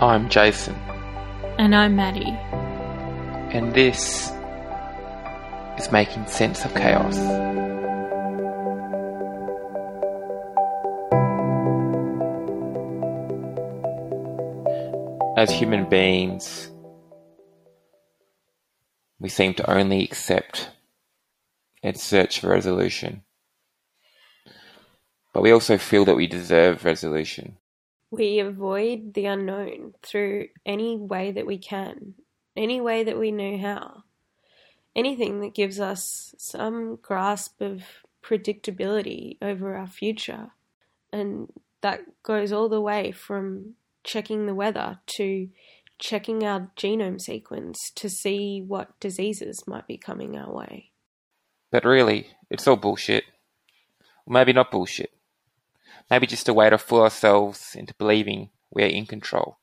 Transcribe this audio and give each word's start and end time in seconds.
I'm 0.00 0.28
Jason, 0.28 0.74
And 1.58 1.74
I'm 1.74 1.96
Maddie. 1.96 2.36
and 3.56 3.72
this 3.74 4.32
is 5.78 5.90
Making 5.92 6.26
Sense 6.26 6.64
of 6.64 6.74
Chaos. 6.74 7.16
As 15.36 15.50
human 15.50 15.88
beings, 15.88 16.70
we 19.18 19.28
seem 19.28 19.52
to 19.54 19.68
only 19.70 20.04
accept 20.04 20.70
and 21.82 21.98
search 21.98 22.38
for 22.40 22.48
resolution. 22.48 23.22
But 25.32 25.42
we 25.42 25.50
also 25.50 25.76
feel 25.76 26.04
that 26.04 26.14
we 26.14 26.28
deserve 26.28 26.84
resolution. 26.84 27.58
We 28.14 28.40
avoid 28.40 29.14
the 29.14 29.26
unknown 29.26 29.94
through 30.02 30.48
any 30.64 30.96
way 30.96 31.32
that 31.32 31.46
we 31.46 31.58
can, 31.58 32.14
any 32.56 32.80
way 32.80 33.04
that 33.04 33.18
we 33.18 33.30
know 33.32 33.58
how. 33.58 34.04
Anything 34.96 35.40
that 35.40 35.54
gives 35.54 35.80
us 35.80 36.34
some 36.38 36.96
grasp 37.02 37.60
of 37.60 37.82
predictability 38.22 39.38
over 39.42 39.76
our 39.76 39.86
future. 39.86 40.50
And 41.12 41.48
that 41.80 42.00
goes 42.22 42.52
all 42.52 42.68
the 42.68 42.80
way 42.80 43.12
from 43.12 43.74
checking 44.04 44.46
the 44.46 44.54
weather 44.54 45.00
to 45.16 45.48
checking 45.98 46.44
our 46.44 46.70
genome 46.76 47.20
sequence 47.20 47.90
to 47.94 48.08
see 48.08 48.62
what 48.66 48.98
diseases 49.00 49.64
might 49.66 49.86
be 49.86 49.96
coming 49.96 50.36
our 50.36 50.52
way. 50.52 50.90
But 51.70 51.84
really, 51.84 52.28
it's 52.50 52.66
all 52.68 52.76
bullshit. 52.76 53.24
Maybe 54.26 54.52
not 54.52 54.70
bullshit. 54.70 55.13
Maybe 56.10 56.26
just 56.26 56.48
a 56.48 56.54
way 56.54 56.70
to 56.70 56.78
fool 56.78 57.02
ourselves 57.02 57.74
into 57.74 57.94
believing 57.94 58.50
we 58.70 58.82
are 58.82 58.88
in 58.88 59.06
control, 59.06 59.58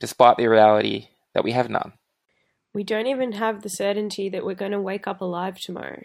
despite 0.00 0.36
the 0.36 0.48
reality 0.48 1.08
that 1.34 1.44
we 1.44 1.52
have 1.52 1.70
none. 1.70 1.92
We 2.72 2.82
don't 2.82 3.06
even 3.06 3.32
have 3.32 3.62
the 3.62 3.68
certainty 3.68 4.28
that 4.30 4.44
we're 4.44 4.54
going 4.54 4.72
to 4.72 4.80
wake 4.80 5.06
up 5.06 5.20
alive 5.20 5.58
tomorrow. 5.58 6.02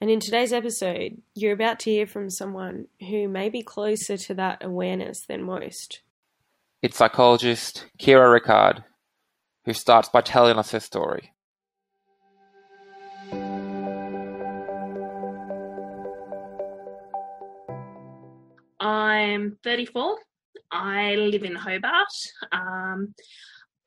And 0.00 0.10
in 0.10 0.20
today's 0.20 0.52
episode, 0.52 1.22
you're 1.34 1.54
about 1.54 1.80
to 1.80 1.90
hear 1.90 2.06
from 2.06 2.28
someone 2.28 2.88
who 3.00 3.28
may 3.28 3.48
be 3.48 3.62
closer 3.62 4.18
to 4.18 4.34
that 4.34 4.62
awareness 4.62 5.24
than 5.26 5.42
most. 5.42 6.02
It's 6.82 6.98
psychologist 6.98 7.86
Kira 7.98 8.38
Ricard, 8.38 8.84
who 9.64 9.72
starts 9.72 10.10
by 10.10 10.20
telling 10.20 10.58
us 10.58 10.72
her 10.72 10.80
story. 10.80 11.32
I'm 18.78 19.58
34. 19.62 20.18
I 20.70 21.14
live 21.14 21.44
in 21.44 21.54
Hobart. 21.54 22.08
Um, 22.52 23.14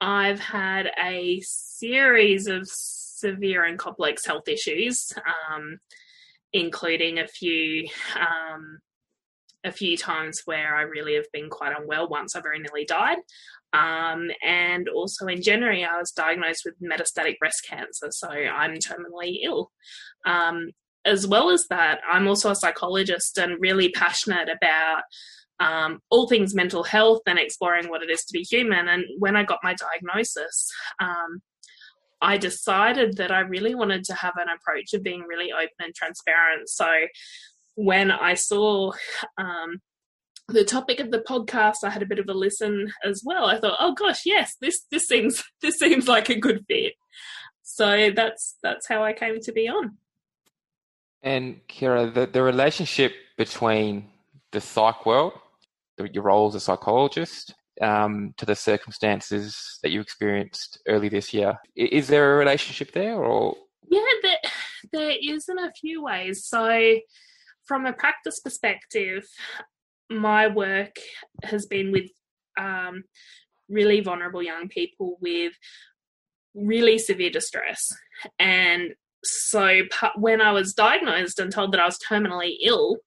I've 0.02 0.40
had 0.40 0.92
a 1.04 1.42
series 1.42 2.48
of 2.48 2.68
severe 2.68 3.66
and 3.66 3.78
complex 3.78 4.26
health 4.26 4.48
issues, 4.48 5.14
um, 5.52 5.80
including 6.54 7.20
a 7.20 7.28
few 7.28 7.88
um, 8.18 8.80
a 9.66 9.72
few 9.72 9.98
times 9.98 10.44
where 10.46 10.73
I 10.73 10.84
really 10.84 11.16
have 11.16 11.31
been 11.34 11.50
quite 11.50 11.78
unwell. 11.78 12.08
Once 12.08 12.36
I 12.36 12.42
very 12.42 12.59
nearly 12.59 12.86
died. 12.86 13.18
Um, 13.74 14.31
and 14.44 14.90
also 14.90 15.28
in 15.28 15.44
January, 15.44 15.86
I 15.86 15.98
was 15.98 16.12
diagnosed 16.12 16.64
with 16.66 16.81
metastatic 16.81 17.38
breast 17.38 17.68
cancer, 17.70 18.08
so 18.09 18.30
I'm 18.30 18.76
terminally 18.76 19.40
ill. 19.44 19.72
As 21.10 21.26
well 21.26 21.50
as 21.50 21.66
that, 21.70 22.02
I'm 22.08 22.28
also 22.28 22.52
a 22.52 22.56
psychologist 22.56 23.38
and 23.38 23.60
really 23.60 23.90
passionate 23.90 24.48
about 24.48 25.02
um, 25.60 26.00
all 26.10 26.28
things 26.28 26.54
mental 26.54 26.84
health 26.84 27.22
and 27.26 27.40
exploring 27.40 27.90
what 27.90 28.04
it 28.04 28.10
is 28.10 28.24
to 28.26 28.34
be 28.34 28.44
human. 28.44 28.88
And 28.88 29.06
when 29.18 29.36
I 29.36 29.44
got 29.44 29.60
my 29.64 29.74
diagnosis, 29.74 30.72
um, 31.02 31.42
I 32.22 32.38
decided 32.38 33.18
that 33.18 33.31
I 33.31 33.40
really 33.40 33.75
wanted 33.75 34.03
to 34.06 34.14
have 34.14 34.36
an 34.38 34.48
approach 34.50 34.94
of 34.94 35.03
being 35.03 35.24
really 35.28 35.52
open 35.52 35.75
and 35.80 35.96
transparent. 35.96 36.69
So 36.69 36.88
when 37.75 38.12
I 38.12 38.36
saw 38.36 38.92
um, 39.38 39.80
the 40.48 40.64
topic 40.64 41.00
of 41.00 41.12
the 41.12 41.24
podcast, 41.28 41.84
I 41.84 41.90
had 41.90 42.03
a 42.03 42.08
bit 42.08 42.19
of 42.19 42.28
a 42.30 42.34
listen 42.34 42.92
as 43.03 43.22
well. 43.25 43.46
I 43.46 43.58
thought, 43.58 43.78
oh 43.80 43.94
gosh, 43.94 44.25
yes, 44.25 44.56
this 44.62 44.81
this 44.92 45.08
seems 45.08 45.44
this 45.62 45.80
seems 45.80 46.08
like 46.08 46.30
a 46.30 46.40
good 46.40 46.66
fit. 46.68 46.94
So 47.64 48.12
that's 48.16 48.58
that's 48.62 48.88
how 48.88 49.03
I 49.03 49.14
came 49.14 49.40
to 49.42 49.52
be 49.52 49.68
on. 49.68 49.98
And 51.22 51.59
Kira, 51.68 52.13
the, 52.13 52.25
the 52.28 52.41
relationship 52.41 53.13
between 53.38 54.09
the 54.52 54.62
psych 54.62 55.06
world, 55.06 55.34
the, 55.97 56.12
your 56.13 56.24
role 56.24 56.47
as 56.47 56.56
a 56.56 56.59
psychologist, 56.59 57.53
um, 57.81 58.34
to 58.38 58.46
the 58.46 58.56
circumstances 58.56 59.80
that 59.84 59.91
you 59.91 60.02
experienced 60.02 60.80
early 60.88 61.09
this 61.09 61.34
year, 61.34 61.57
is 61.75 62.07
there 62.07 62.34
a 62.34 62.38
relationship 62.38 62.91
there, 62.91 63.16
or 63.16 63.56
Yeah, 63.90 64.02
there, 64.22 64.38
there 64.91 65.16
is 65.22 65.47
in 65.50 65.59
a 65.59 65.72
few 65.72 66.03
ways. 66.03 66.46
So, 66.46 66.97
from 67.66 67.86
a 67.86 67.94
practice 67.94 68.40
perspective, 68.40 69.25
my 70.09 70.47
work 70.47 70.96
has 71.44 71.68
been 71.68 71.91
with 71.91 72.09
um, 72.59 73.03
really 73.69 74.01
vulnerable 74.01 74.41
young 74.41 74.68
people 74.68 75.18
with 75.22 75.53
really 76.53 76.97
severe 76.97 77.30
distress. 77.30 77.88
And 78.38 78.96
so, 79.24 79.81
when 80.16 80.41
I 80.41 80.52
was 80.52 80.74
diagnosed 80.74 81.40
and 81.40 81.52
told 81.52 81.74
that 81.74 81.81
I 81.81 81.85
was 81.85 82.00
terminally 82.00 82.56
ill, 82.62 82.97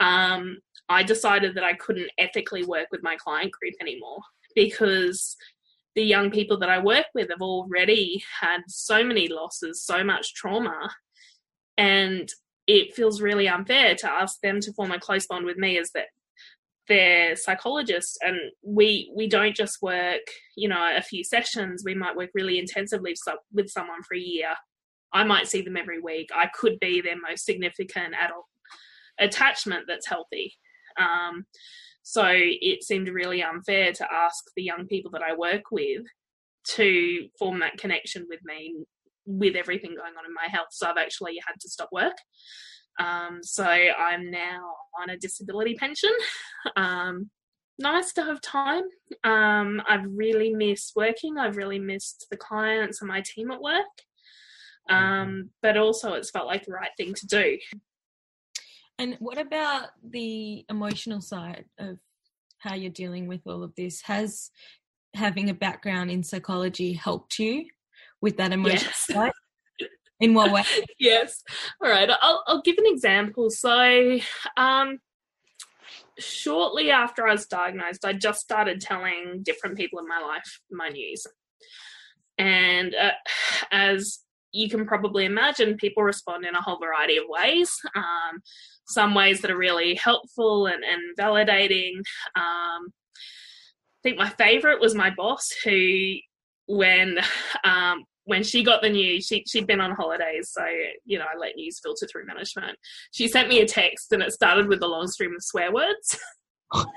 um, 0.00 0.58
I 0.88 1.02
decided 1.02 1.54
that 1.54 1.64
I 1.64 1.74
couldn't 1.74 2.10
ethically 2.18 2.64
work 2.64 2.88
with 2.90 3.02
my 3.02 3.16
client 3.16 3.52
group 3.52 3.74
anymore 3.80 4.20
because 4.54 5.36
the 5.94 6.02
young 6.02 6.30
people 6.30 6.58
that 6.58 6.70
I 6.70 6.78
work 6.78 7.06
with 7.14 7.30
have 7.30 7.42
already 7.42 8.22
had 8.40 8.60
so 8.66 9.04
many 9.04 9.28
losses, 9.28 9.84
so 9.84 10.02
much 10.02 10.34
trauma, 10.34 10.90
and 11.76 12.28
it 12.66 12.94
feels 12.94 13.20
really 13.20 13.48
unfair 13.48 13.94
to 13.96 14.10
ask 14.10 14.40
them 14.40 14.60
to 14.60 14.72
form 14.72 14.92
a 14.92 15.00
close 15.00 15.26
bond 15.26 15.44
with 15.44 15.56
me 15.56 15.78
as 15.78 15.90
that 15.94 16.06
they're 16.88 17.36
psychologists 17.36 18.18
and 18.22 18.36
we 18.64 19.10
we 19.14 19.28
don't 19.28 19.54
just 19.54 19.78
work 19.82 20.20
you 20.56 20.68
know 20.68 20.92
a 20.96 21.00
few 21.00 21.22
sessions. 21.22 21.82
We 21.84 21.94
might 21.94 22.16
work 22.16 22.30
really 22.34 22.58
intensively 22.58 23.14
with 23.52 23.68
someone 23.68 24.02
for 24.02 24.16
a 24.16 24.20
year 24.20 24.54
i 25.12 25.24
might 25.24 25.48
see 25.48 25.62
them 25.62 25.76
every 25.76 26.00
week 26.00 26.28
i 26.34 26.48
could 26.54 26.78
be 26.80 27.00
their 27.00 27.16
most 27.20 27.44
significant 27.44 28.14
adult 28.14 28.46
attachment 29.18 29.84
that's 29.86 30.08
healthy 30.08 30.54
um, 30.98 31.46
so 32.02 32.24
it 32.26 32.82
seemed 32.82 33.08
really 33.08 33.42
unfair 33.42 33.92
to 33.92 34.12
ask 34.12 34.44
the 34.56 34.62
young 34.62 34.86
people 34.86 35.10
that 35.12 35.22
I 35.22 35.34
work 35.34 35.70
with 35.70 36.02
to 36.74 37.28
form 37.38 37.60
that 37.60 37.78
connection 37.78 38.26
with 38.28 38.40
me 38.44 38.74
with 39.24 39.54
everything 39.54 39.94
going 39.94 40.14
on 40.18 40.26
in 40.26 40.34
my 40.34 40.48
health. 40.50 40.68
So 40.72 40.88
I've 40.88 40.96
actually 40.98 41.38
had 41.46 41.54
to 41.60 41.68
stop 41.68 41.90
work. 41.92 42.16
Um, 42.98 43.38
so 43.42 43.64
I'm 43.64 44.30
now 44.30 44.60
on 45.00 45.10
a 45.10 45.18
disability 45.18 45.74
pension. 45.74 46.12
Um, 46.76 47.28
nice 47.80 48.12
to 48.12 48.22
have 48.22 48.40
time. 48.40 48.84
Um, 49.24 49.82
I've 49.88 50.06
really 50.06 50.54
missed 50.54 50.92
working. 50.94 51.38
I've 51.38 51.56
really 51.56 51.80
missed 51.80 52.28
the 52.30 52.36
clients 52.36 53.00
and 53.00 53.08
my 53.08 53.20
team 53.26 53.50
at 53.50 53.60
work. 53.60 53.82
Um, 54.88 55.50
but 55.62 55.76
also, 55.76 56.12
it's 56.14 56.30
felt 56.30 56.46
like 56.46 56.64
the 56.64 56.72
right 56.72 56.90
thing 56.96 57.14
to 57.14 57.26
do. 57.26 57.58
And 58.98 59.16
what 59.20 59.38
about 59.38 59.88
the 60.08 60.64
emotional 60.68 61.20
side 61.20 61.64
of 61.78 61.98
how 62.58 62.74
you're 62.74 62.90
dealing 62.90 63.26
with 63.26 63.40
all 63.46 63.62
of 63.62 63.74
this? 63.74 64.02
Has 64.02 64.50
having 65.14 65.50
a 65.50 65.54
background 65.54 66.10
in 66.10 66.22
psychology 66.22 66.92
helped 66.92 67.38
you 67.38 67.66
with 68.20 68.36
that 68.36 68.52
emotional 68.52 68.82
Yes. 68.84 69.06
side? 69.10 69.32
In 70.20 70.34
what 70.34 70.52
way? 70.52 70.62
yes. 71.00 71.42
All 71.82 71.90
right. 71.90 72.08
I'll, 72.20 72.44
I'll 72.46 72.62
give 72.62 72.78
an 72.78 72.86
example. 72.86 73.50
So, 73.50 74.18
um, 74.56 74.98
shortly 76.18 76.90
after 76.90 77.26
I 77.26 77.32
was 77.32 77.46
diagnosed, 77.46 78.04
I 78.04 78.12
just 78.12 78.40
started 78.40 78.80
telling 78.80 79.42
different 79.42 79.76
people 79.76 79.98
in 79.98 80.06
my 80.06 80.20
life 80.20 80.60
my 80.70 80.88
news. 80.90 81.26
And 82.38 82.94
uh, 82.94 83.10
as 83.70 84.20
you 84.52 84.68
can 84.68 84.86
probably 84.86 85.24
imagine, 85.24 85.76
people 85.76 86.02
respond 86.02 86.44
in 86.44 86.54
a 86.54 86.60
whole 86.60 86.78
variety 86.78 87.16
of 87.16 87.24
ways. 87.28 87.74
Um, 87.94 88.40
some 88.86 89.14
ways 89.14 89.40
that 89.40 89.50
are 89.50 89.56
really 89.56 89.94
helpful 89.94 90.66
and, 90.66 90.84
and 90.84 91.16
validating. 91.18 91.96
Um, 92.36 92.92
I 93.96 94.02
think 94.02 94.18
my 94.18 94.28
favorite 94.30 94.80
was 94.80 94.94
my 94.94 95.10
boss, 95.10 95.50
who, 95.64 96.14
when 96.66 97.18
um, 97.64 98.04
when 98.24 98.42
she 98.42 98.62
got 98.62 98.82
the 98.82 98.88
news, 98.88 99.26
she 99.26 99.44
she'd 99.46 99.66
been 99.66 99.80
on 99.80 99.92
holidays, 99.92 100.50
so 100.52 100.64
you 101.04 101.18
know 101.18 101.24
I 101.24 101.36
let 101.38 101.56
news 101.56 101.80
filter 101.82 102.06
through 102.06 102.26
management. 102.26 102.78
She 103.12 103.28
sent 103.28 103.48
me 103.48 103.60
a 103.60 103.66
text, 103.66 104.12
and 104.12 104.22
it 104.22 104.32
started 104.32 104.68
with 104.68 104.82
a 104.82 104.86
long 104.86 105.08
stream 105.08 105.34
of 105.34 105.42
swear 105.42 105.72
words, 105.72 106.18
and 106.74 106.88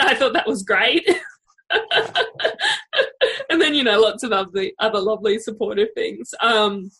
I 0.00 0.14
thought 0.14 0.32
that 0.34 0.46
was 0.46 0.62
great. 0.62 1.08
and 3.50 3.60
then 3.60 3.74
you 3.74 3.84
know 3.84 4.00
lots 4.00 4.22
of 4.22 4.32
other 4.32 4.70
other 4.78 5.00
lovely 5.00 5.38
supportive 5.38 5.88
things. 5.94 6.34
Um, 6.40 6.90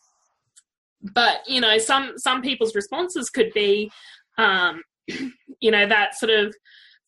but 1.14 1.38
you 1.46 1.60
know 1.60 1.78
some 1.78 2.12
some 2.16 2.42
people's 2.42 2.74
responses 2.74 3.30
could 3.30 3.52
be, 3.54 3.90
um, 4.38 4.82
you 5.60 5.70
know 5.70 5.86
that 5.86 6.14
sort 6.14 6.30
of 6.30 6.54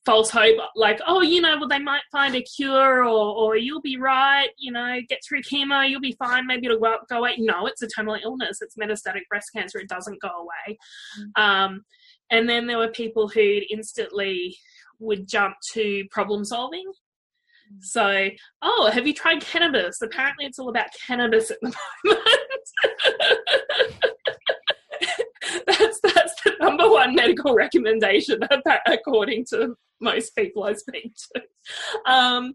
false 0.04 0.30
hope, 0.30 0.56
like, 0.74 1.00
oh, 1.06 1.22
you 1.22 1.40
know, 1.40 1.56
well, 1.58 1.68
they 1.68 1.78
might 1.78 2.02
find 2.10 2.34
a 2.34 2.42
cure 2.42 3.04
or, 3.04 3.34
or 3.34 3.56
you'll 3.56 3.80
be 3.80 3.96
right, 3.96 4.48
you 4.58 4.72
know, 4.72 4.98
get 5.08 5.20
through 5.26 5.42
chemo, 5.42 5.88
you'll 5.88 6.00
be 6.00 6.16
fine, 6.18 6.46
maybe 6.46 6.66
it'll 6.66 6.78
go, 6.78 6.96
go 7.08 7.18
away. 7.18 7.36
No, 7.38 7.66
it's 7.66 7.82
a 7.82 7.86
terminal 7.86 8.18
illness, 8.22 8.58
it's 8.60 8.76
metastatic 8.76 9.26
breast 9.28 9.50
cancer, 9.54 9.78
it 9.78 9.88
doesn't 9.88 10.20
go 10.20 10.28
away. 10.28 10.78
Mm-hmm. 11.18 11.42
Um, 11.42 11.84
and 12.30 12.48
then 12.48 12.66
there 12.66 12.78
were 12.78 12.88
people 12.88 13.28
who 13.28 13.60
instantly 13.70 14.56
would 14.98 15.28
jump 15.28 15.54
to 15.72 16.04
problem 16.10 16.44
solving. 16.44 16.90
So, 17.80 18.28
oh, 18.62 18.90
have 18.92 19.06
you 19.06 19.14
tried 19.14 19.40
cannabis? 19.40 20.00
Apparently, 20.02 20.46
it's 20.46 20.58
all 20.58 20.68
about 20.68 20.86
cannabis 21.06 21.50
at 21.50 21.58
the 21.62 21.74
moment. 22.04 22.20
that's 25.66 26.00
that's 26.00 26.42
the 26.44 26.54
number 26.60 26.88
one 26.88 27.14
medical 27.14 27.54
recommendation 27.54 28.40
according 28.86 29.44
to 29.46 29.74
most 30.00 30.34
people 30.36 30.64
I 30.64 30.74
speak 30.74 31.12
to. 31.34 31.42
Um, 32.10 32.54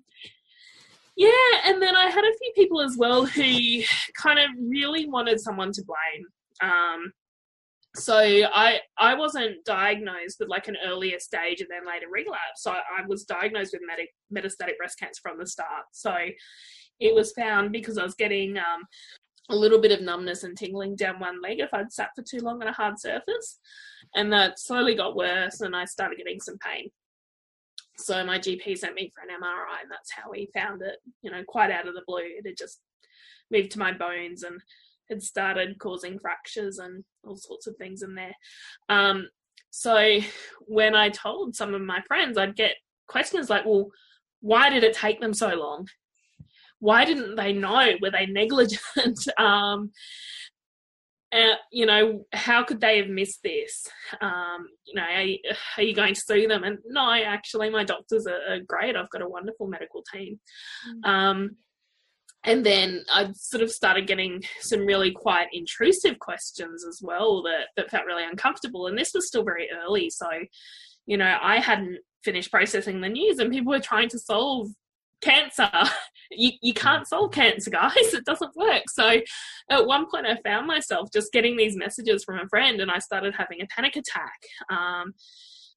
yeah, 1.15 1.31
and 1.65 1.81
then 1.81 1.95
I 1.95 2.09
had 2.09 2.23
a 2.23 2.37
few 2.37 2.51
people 2.55 2.81
as 2.81 2.95
well 2.97 3.25
who 3.25 3.81
kind 4.21 4.39
of 4.39 4.49
really 4.59 5.09
wanted 5.09 5.39
someone 5.39 5.71
to 5.71 5.83
blame. 5.83 6.27
Um, 6.61 7.11
so 7.97 8.17
I 8.17 8.79
I 8.97 9.15
wasn't 9.15 9.65
diagnosed 9.65 10.37
with 10.39 10.49
like 10.49 10.67
an 10.67 10.77
earlier 10.85 11.19
stage 11.19 11.61
and 11.61 11.69
then 11.69 11.85
later 11.85 12.07
relapse. 12.11 12.61
So 12.61 12.71
I 12.71 13.05
was 13.07 13.23
diagnosed 13.23 13.73
with 13.73 13.81
metastatic 14.33 14.77
breast 14.77 14.99
cancer 14.99 15.19
from 15.21 15.39
the 15.39 15.47
start. 15.47 15.85
So 15.91 16.15
it 16.99 17.13
was 17.13 17.31
found 17.33 17.71
because 17.71 17.97
I 17.97 18.03
was 18.03 18.15
getting 18.15 18.57
um, 18.57 18.83
a 19.49 19.55
little 19.55 19.79
bit 19.79 19.91
of 19.91 20.01
numbness 20.01 20.43
and 20.43 20.57
tingling 20.57 20.95
down 20.95 21.19
one 21.19 21.41
leg 21.41 21.59
if 21.59 21.73
I'd 21.73 21.91
sat 21.91 22.09
for 22.15 22.23
too 22.23 22.39
long 22.39 22.61
on 22.61 22.67
a 22.67 22.73
hard 22.73 22.99
surface. 22.99 23.59
And 24.15 24.31
that 24.33 24.59
slowly 24.59 24.95
got 24.95 25.15
worse 25.15 25.61
and 25.61 25.75
I 25.75 25.85
started 25.85 26.17
getting 26.17 26.39
some 26.39 26.57
pain. 26.59 26.89
So 27.97 28.23
my 28.23 28.37
GP 28.37 28.77
sent 28.77 28.93
me 28.93 29.11
for 29.13 29.21
an 29.21 29.41
MRI 29.41 29.81
and 29.81 29.91
that's 29.91 30.11
how 30.11 30.29
we 30.29 30.49
found 30.53 30.81
it, 30.81 30.97
you 31.23 31.31
know, 31.31 31.43
quite 31.47 31.71
out 31.71 31.87
of 31.87 31.95
the 31.95 32.03
blue. 32.05 32.19
It 32.19 32.45
had 32.45 32.57
just 32.57 32.79
moved 33.51 33.71
to 33.71 33.79
my 33.79 33.91
bones 33.91 34.43
and 34.43 34.59
had 35.09 35.21
started 35.21 35.79
causing 35.79 36.19
fractures 36.19 36.79
and 36.79 37.03
all 37.23 37.37
sorts 37.37 37.67
of 37.67 37.75
things 37.77 38.01
in 38.01 38.15
there. 38.15 38.33
Um, 38.89 39.27
so 39.69 40.19
when 40.61 40.95
I 40.95 41.09
told 41.09 41.55
some 41.55 41.73
of 41.73 41.81
my 41.81 42.01
friends, 42.07 42.37
I'd 42.37 42.55
get 42.55 42.75
questions 43.07 43.49
like, 43.49 43.65
well, 43.65 43.89
why 44.41 44.69
did 44.69 44.83
it 44.83 44.95
take 44.95 45.19
them 45.19 45.33
so 45.33 45.49
long? 45.49 45.87
why 46.79 47.05
didn't 47.05 47.35
they 47.35 47.53
know? 47.53 47.93
Were 48.01 48.11
they 48.11 48.25
negligent? 48.29 49.19
um, 49.37 49.91
uh, 51.33 51.55
you 51.71 51.85
know, 51.85 52.25
how 52.31 52.63
could 52.63 52.79
they 52.79 52.99
have 52.99 53.09
missed 53.09 53.43
this? 53.43 53.85
Um, 54.21 54.67
you 54.85 54.95
know, 54.95 55.03
are, 55.03 55.55
are, 55.77 55.83
you 55.83 55.93
going 55.93 56.13
to 56.13 56.21
sue 56.21 56.47
them? 56.47 56.63
And 56.63 56.77
no, 56.87 57.11
actually, 57.11 57.69
my 57.69 57.83
doctors 57.83 58.25
are, 58.27 58.53
are 58.53 58.59
great. 58.65 58.95
I've 58.95 59.09
got 59.09 59.21
a 59.21 59.27
wonderful 59.27 59.67
medical 59.67 60.03
team. 60.13 60.39
Mm. 60.89 61.09
Um, 61.09 61.49
and 62.47 62.65
then 62.65 63.03
I 63.13 63.29
sort 63.33 63.61
of 63.61 63.69
started 63.69 64.07
getting 64.07 64.41
some 64.61 64.85
really 64.85 65.11
quite 65.11 65.47
intrusive 65.51 66.17
questions 66.19 66.85
as 66.85 67.01
well 67.03 67.43
that, 67.43 67.67
that 67.75 67.91
felt 67.91 68.05
really 68.05 68.23
uncomfortable. 68.23 68.87
And 68.87 68.97
this 68.97 69.11
was 69.13 69.27
still 69.27 69.43
very 69.43 69.67
early. 69.83 70.09
So, 70.09 70.27
you 71.05 71.17
know, 71.17 71.37
I 71.41 71.59
hadn't 71.59 71.99
finished 72.23 72.49
processing 72.49 73.01
the 73.01 73.09
news 73.09 73.39
and 73.39 73.51
people 73.51 73.71
were 73.71 73.81
trying 73.81 74.07
to 74.09 74.19
solve 74.19 74.69
cancer. 75.21 75.69
You, 76.29 76.51
you 76.61 76.73
can't 76.73 77.07
solve 77.07 77.31
cancer, 77.31 77.69
guys. 77.71 78.13
It 78.13 78.25
doesn't 78.25 78.53
work. 78.57 78.83
So 78.89 79.21
at 79.71 79.87
one 79.87 80.07
point, 80.11 80.25
I 80.25 80.35
found 80.43 80.67
myself 80.67 81.07
just 81.13 81.31
getting 81.31 81.55
these 81.55 81.77
messages 81.77 82.25
from 82.25 82.37
a 82.37 82.49
friend, 82.49 82.81
and 82.81 82.91
I 82.91 82.99
started 82.99 83.33
having 83.33 83.61
a 83.61 83.65
panic 83.67 83.95
attack. 83.95 84.37
Um, 84.69 85.13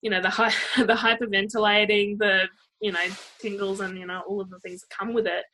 you 0.03 0.11
know, 0.11 0.21
the 0.21 0.29
hi- 0.29 0.53
the 0.77 0.95
hyperventilating, 0.95 2.19
the 2.19 2.49
you 2.81 2.91
know 2.91 3.05
tingles, 3.41 3.79
and 3.79 3.97
you 3.97 4.07
know 4.07 4.23
all 4.27 4.41
of 4.41 4.51
the 4.51 4.59
things 4.59 4.81
that 4.81 4.91
come 4.91 5.15
with 5.15 5.29
it. 5.29 5.45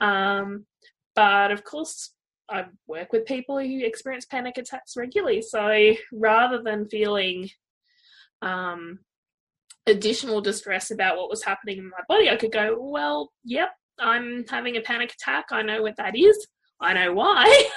Um, 0.00 0.66
but 1.14 1.50
of 1.50 1.64
course, 1.64 2.12
I 2.48 2.64
work 2.86 3.12
with 3.12 3.26
people 3.26 3.58
who 3.58 3.84
experience 3.84 4.26
panic 4.26 4.58
attacks 4.58 4.96
regularly. 4.96 5.42
So 5.42 5.94
rather 6.12 6.62
than 6.62 6.88
feeling 6.88 7.48
um, 8.42 8.98
additional 9.86 10.40
distress 10.40 10.90
about 10.90 11.16
what 11.16 11.30
was 11.30 11.44
happening 11.44 11.78
in 11.78 11.90
my 11.90 12.02
body, 12.08 12.28
I 12.28 12.36
could 12.36 12.52
go, 12.52 12.76
well, 12.78 13.30
yep, 13.44 13.70
I'm 13.98 14.44
having 14.48 14.76
a 14.76 14.80
panic 14.80 15.12
attack. 15.12 15.46
I 15.52 15.62
know 15.62 15.82
what 15.82 15.96
that 15.98 16.16
is. 16.16 16.46
I 16.80 16.94
know 16.94 17.12
why. 17.12 17.68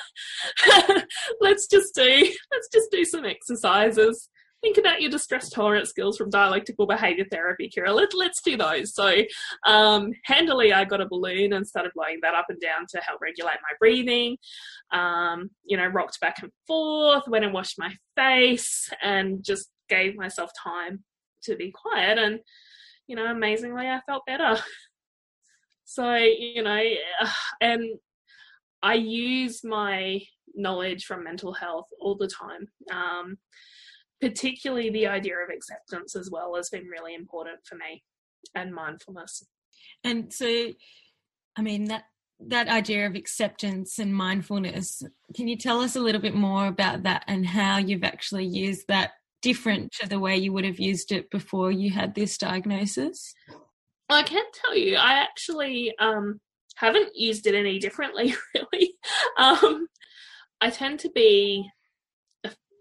let's 1.41 1.67
just 1.67 1.93
do 1.93 2.03
let's 2.51 2.69
just 2.71 2.89
do 2.89 3.03
some 3.03 3.25
exercises. 3.25 4.29
Think 4.63 4.77
about 4.77 5.01
your 5.01 5.11
distress 5.11 5.49
tolerance 5.49 5.89
skills 5.89 6.17
from 6.17 6.29
dialectical 6.29 6.87
behavior 6.87 7.25
therapy, 7.29 7.69
Kira. 7.69 7.93
Let, 7.93 8.13
let's 8.13 8.41
do 8.41 8.55
those. 8.55 8.95
So, 8.95 9.13
um, 9.67 10.11
handily, 10.23 10.71
I 10.71 10.85
got 10.85 11.01
a 11.01 11.07
balloon 11.07 11.51
and 11.51 11.67
started 11.67 11.91
blowing 11.93 12.19
that 12.21 12.33
up 12.33 12.45
and 12.47 12.61
down 12.61 12.85
to 12.91 13.01
help 13.01 13.19
regulate 13.21 13.57
my 13.61 13.75
breathing. 13.77 14.37
Um, 14.93 15.49
you 15.65 15.75
know, 15.75 15.87
rocked 15.87 16.19
back 16.21 16.41
and 16.41 16.51
forth, 16.65 17.27
went 17.27 17.43
and 17.43 17.53
washed 17.53 17.77
my 17.77 17.93
face, 18.15 18.89
and 19.01 19.43
just 19.43 19.69
gave 19.89 20.15
myself 20.15 20.49
time 20.63 21.03
to 21.43 21.57
be 21.57 21.71
quiet. 21.71 22.17
And, 22.17 22.39
you 23.07 23.17
know, 23.17 23.25
amazingly, 23.25 23.87
I 23.87 23.99
felt 24.07 24.25
better. 24.25 24.57
So, 25.85 26.15
you 26.15 26.63
know, 26.63 26.81
and 27.61 27.83
I 28.81 28.95
use 28.95 29.63
my 29.63 30.21
knowledge 30.55 31.05
from 31.05 31.23
mental 31.23 31.53
health 31.53 31.87
all 31.99 32.15
the 32.15 32.27
time. 32.27 32.67
Um, 32.91 33.37
particularly 34.23 34.89
the 34.89 35.05
idea 35.05 35.33
of 35.35 35.49
acceptance 35.53 36.15
as 36.15 36.29
well 36.31 36.55
has 36.55 36.69
been 36.69 36.87
really 36.87 37.13
important 37.13 37.59
for 37.65 37.75
me 37.75 38.01
and 38.55 38.73
mindfulness. 38.73 39.45
And 40.05 40.31
so, 40.31 40.69
I 41.57 41.61
mean, 41.61 41.85
that 41.85 42.05
that 42.47 42.69
idea 42.69 43.05
of 43.05 43.15
acceptance 43.15 43.99
and 43.99 44.15
mindfulness 44.15 45.03
can 45.35 45.47
you 45.47 45.57
tell 45.57 45.81
us 45.81 45.95
a 45.95 45.99
little 45.99 46.21
bit 46.21 46.35
more 46.35 46.67
about 46.67 47.03
that 47.03 47.23
and 47.27 47.45
how 47.45 47.77
you've 47.77 48.03
actually 48.03 48.45
used 48.45 48.87
that 48.87 49.11
different 49.41 49.91
to 49.99 50.07
the 50.07 50.19
way 50.19 50.37
you 50.37 50.53
would 50.53 50.65
have 50.65 50.79
used 50.79 51.11
it 51.11 51.29
before 51.29 51.69
you 51.69 51.91
had 51.91 52.15
this 52.15 52.37
diagnosis? 52.37 53.33
I 54.09 54.23
can 54.23 54.43
tell 54.53 54.75
you, 54.75 54.95
I 54.95 55.21
actually 55.21 55.93
um, 55.99 56.39
haven't 56.75 57.09
used 57.13 57.45
it 57.45 57.55
any 57.55 57.77
differently, 57.77 58.35
really. 58.55 58.93
Um, 59.37 59.87
I 60.61 60.69
tend 60.69 60.99
to 61.01 61.09
be 61.09 61.69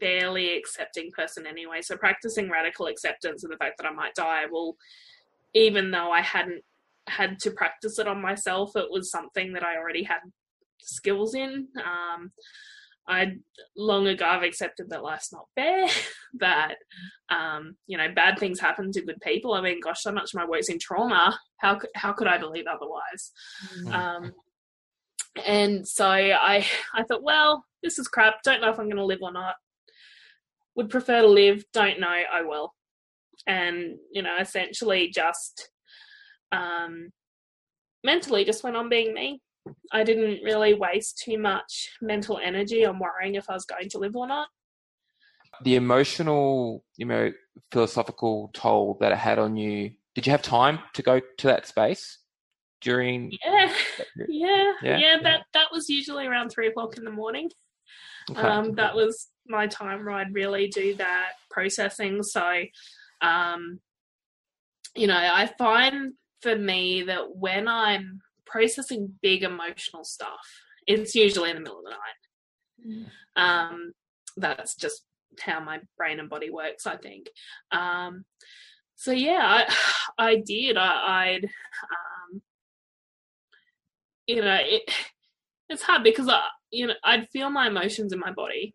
fairly 0.02 0.56
accepting 0.56 1.10
person 1.12 1.46
anyway, 1.46 1.80
so 1.80 1.96
practicing 1.96 2.50
radical 2.50 2.86
acceptance 2.86 3.44
of 3.44 3.50
the 3.50 3.56
fact 3.56 3.78
that 3.78 3.86
I 3.86 3.92
might 3.92 4.14
die 4.14 4.46
will, 4.50 4.76
even 5.54 5.92
though 5.92 6.10
I 6.10 6.20
hadn't 6.20 6.62
had 7.08 7.38
to 7.40 7.52
practice 7.52 7.98
it 8.00 8.08
on 8.08 8.20
myself, 8.20 8.74
it 8.74 8.90
was 8.90 9.10
something 9.10 9.52
that 9.52 9.62
I 9.62 9.76
already 9.76 10.02
had 10.02 10.18
skills 10.80 11.34
in. 11.34 11.68
Um, 11.76 12.32
I 13.08 13.32
long 13.76 14.06
ago 14.06 14.24
I've 14.24 14.44
accepted 14.44 14.90
that 14.90 15.02
life's 15.02 15.32
not 15.32 15.46
fair, 15.54 15.86
that 16.40 16.76
um, 17.28 17.76
you 17.86 17.96
know 17.96 18.08
bad 18.14 18.38
things 18.38 18.60
happen 18.60 18.92
to 18.92 19.02
good 19.02 19.20
people. 19.20 19.54
I 19.54 19.60
mean, 19.60 19.80
gosh, 19.80 20.02
so 20.02 20.12
much 20.12 20.34
of 20.34 20.38
my 20.38 20.46
work's 20.46 20.68
in 20.68 20.78
trauma. 20.78 21.38
How 21.58 21.78
how 21.94 22.12
could 22.12 22.28
I 22.28 22.38
believe 22.38 22.64
otherwise? 22.66 23.32
Mm-hmm. 23.78 23.92
Um, 23.92 24.32
and 25.44 25.86
so 25.86 26.06
I 26.06 26.66
I 26.94 27.02
thought, 27.04 27.22
well, 27.22 27.64
this 27.82 27.98
is 27.98 28.08
crap. 28.08 28.42
Don't 28.44 28.60
know 28.60 28.70
if 28.70 28.78
I'm 28.78 28.86
going 28.86 28.96
to 28.96 29.04
live 29.04 29.22
or 29.22 29.32
not. 29.32 29.54
Would 30.76 30.90
prefer 30.90 31.22
to 31.22 31.28
live. 31.28 31.64
Don't 31.72 32.00
know. 32.00 32.08
I 32.08 32.42
will. 32.42 32.74
And 33.46 33.96
you 34.12 34.22
know, 34.22 34.36
essentially 34.40 35.10
just 35.14 35.70
um, 36.50 37.10
mentally 38.04 38.44
just 38.44 38.64
went 38.64 38.76
on 38.76 38.88
being 38.88 39.14
me 39.14 39.40
I 39.92 40.04
didn't 40.04 40.42
really 40.42 40.74
waste 40.74 41.18
too 41.18 41.38
much 41.38 41.90
mental 42.00 42.38
energy 42.42 42.84
on 42.84 42.98
worrying 42.98 43.34
if 43.34 43.48
I 43.48 43.54
was 43.54 43.64
going 43.64 43.88
to 43.90 43.98
live 43.98 44.16
or 44.16 44.26
not. 44.26 44.48
The 45.62 45.76
emotional, 45.76 46.84
you 46.96 47.06
know, 47.06 47.30
philosophical 47.70 48.50
toll 48.54 48.96
that 49.00 49.12
it 49.12 49.18
had 49.18 49.38
on 49.38 49.56
you. 49.56 49.92
Did 50.14 50.26
you 50.26 50.32
have 50.32 50.42
time 50.42 50.80
to 50.94 51.02
go 51.02 51.20
to 51.38 51.46
that 51.46 51.66
space 51.66 52.18
during? 52.80 53.32
Yeah, 53.44 53.72
yeah, 54.28 54.72
yeah, 54.82 54.98
yeah. 54.98 55.16
That 55.22 55.42
that 55.54 55.66
was 55.70 55.88
usually 55.88 56.26
around 56.26 56.50
three 56.50 56.68
o'clock 56.68 56.96
in 56.96 57.04
the 57.04 57.10
morning. 57.10 57.50
Okay. 58.30 58.40
Um, 58.40 58.74
that 58.74 58.94
was 58.94 59.28
my 59.46 59.66
time 59.66 60.04
where 60.04 60.14
I'd 60.14 60.34
really 60.34 60.68
do 60.68 60.94
that 60.96 61.32
processing. 61.50 62.22
So, 62.22 62.62
um, 63.20 63.80
you 64.94 65.06
know, 65.06 65.16
I 65.16 65.50
find 65.58 66.12
for 66.42 66.56
me 66.56 67.02
that 67.04 67.36
when 67.36 67.68
I'm 67.68 68.20
processing 68.46 69.14
big 69.22 69.42
emotional 69.42 70.04
stuff, 70.04 70.46
it's 70.86 71.14
usually 71.14 71.50
in 71.50 71.56
the 71.56 71.62
middle 71.62 71.78
of 71.78 71.84
the 71.84 71.90
night. 71.90 73.08
Mm. 73.36 73.42
Um, 73.42 73.92
that's 74.36 74.74
just 74.74 75.02
how 75.40 75.60
my 75.60 75.80
brain 75.96 76.20
and 76.20 76.28
body 76.28 76.50
works, 76.50 76.86
I 76.86 76.96
think. 76.96 77.28
Um, 77.70 78.24
so 78.96 79.12
yeah, 79.12 79.40
I, 79.42 79.76
I 80.18 80.36
did. 80.36 80.76
I, 80.76 81.32
would 81.32 81.44
um, 81.44 82.42
you 84.26 84.42
know, 84.42 84.58
it, 84.60 84.82
it's 85.68 85.82
hard 85.82 86.04
because 86.04 86.28
I, 86.28 86.42
you 86.70 86.86
know, 86.86 86.94
I'd 87.04 87.28
feel 87.28 87.50
my 87.50 87.68
emotions 87.68 88.12
in 88.12 88.18
my 88.18 88.32
body, 88.32 88.74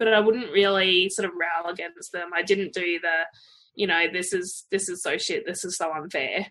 but 0.00 0.12
I 0.12 0.18
wouldn't 0.18 0.50
really 0.50 1.08
sort 1.10 1.28
of 1.28 1.34
rail 1.36 1.70
against 1.70 2.10
them. 2.10 2.30
I 2.34 2.42
didn't 2.42 2.72
do 2.72 2.98
the, 3.00 3.26
you 3.74 3.86
know, 3.86 4.06
this 4.12 4.32
is 4.32 4.66
this 4.72 4.88
is 4.88 5.02
so 5.02 5.18
shit. 5.18 5.46
This 5.46 5.64
is 5.64 5.76
so 5.76 5.92
unfair. 5.92 6.46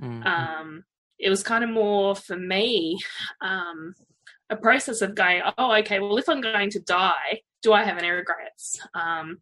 Mm. 0.00 0.26
Um, 0.26 0.84
it 1.18 1.30
was 1.30 1.42
kind 1.42 1.62
of 1.62 1.70
more 1.70 2.16
for 2.16 2.36
me 2.36 2.98
um, 3.40 3.94
a 4.50 4.56
process 4.56 5.02
of 5.02 5.14
going, 5.14 5.42
oh, 5.58 5.74
okay, 5.76 6.00
well, 6.00 6.16
if 6.18 6.28
I'm 6.28 6.40
going 6.40 6.70
to 6.70 6.80
die, 6.80 7.42
do 7.62 7.72
I 7.72 7.84
have 7.84 7.98
any 7.98 8.10
regrets? 8.10 8.80
Um, 8.94 9.38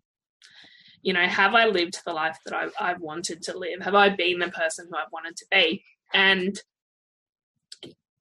you 1.02 1.12
know, 1.12 1.26
have 1.26 1.54
I 1.54 1.66
lived 1.66 2.00
the 2.04 2.12
life 2.12 2.38
that 2.46 2.54
I've, 2.54 2.72
I've 2.80 3.00
wanted 3.00 3.42
to 3.42 3.58
live? 3.58 3.80
Have 3.82 3.94
I 3.94 4.08
been 4.08 4.38
the 4.38 4.48
person 4.48 4.88
who 4.90 4.96
I've 4.96 5.12
wanted 5.12 5.36
to 5.36 5.46
be? 5.50 5.84
And 6.12 6.58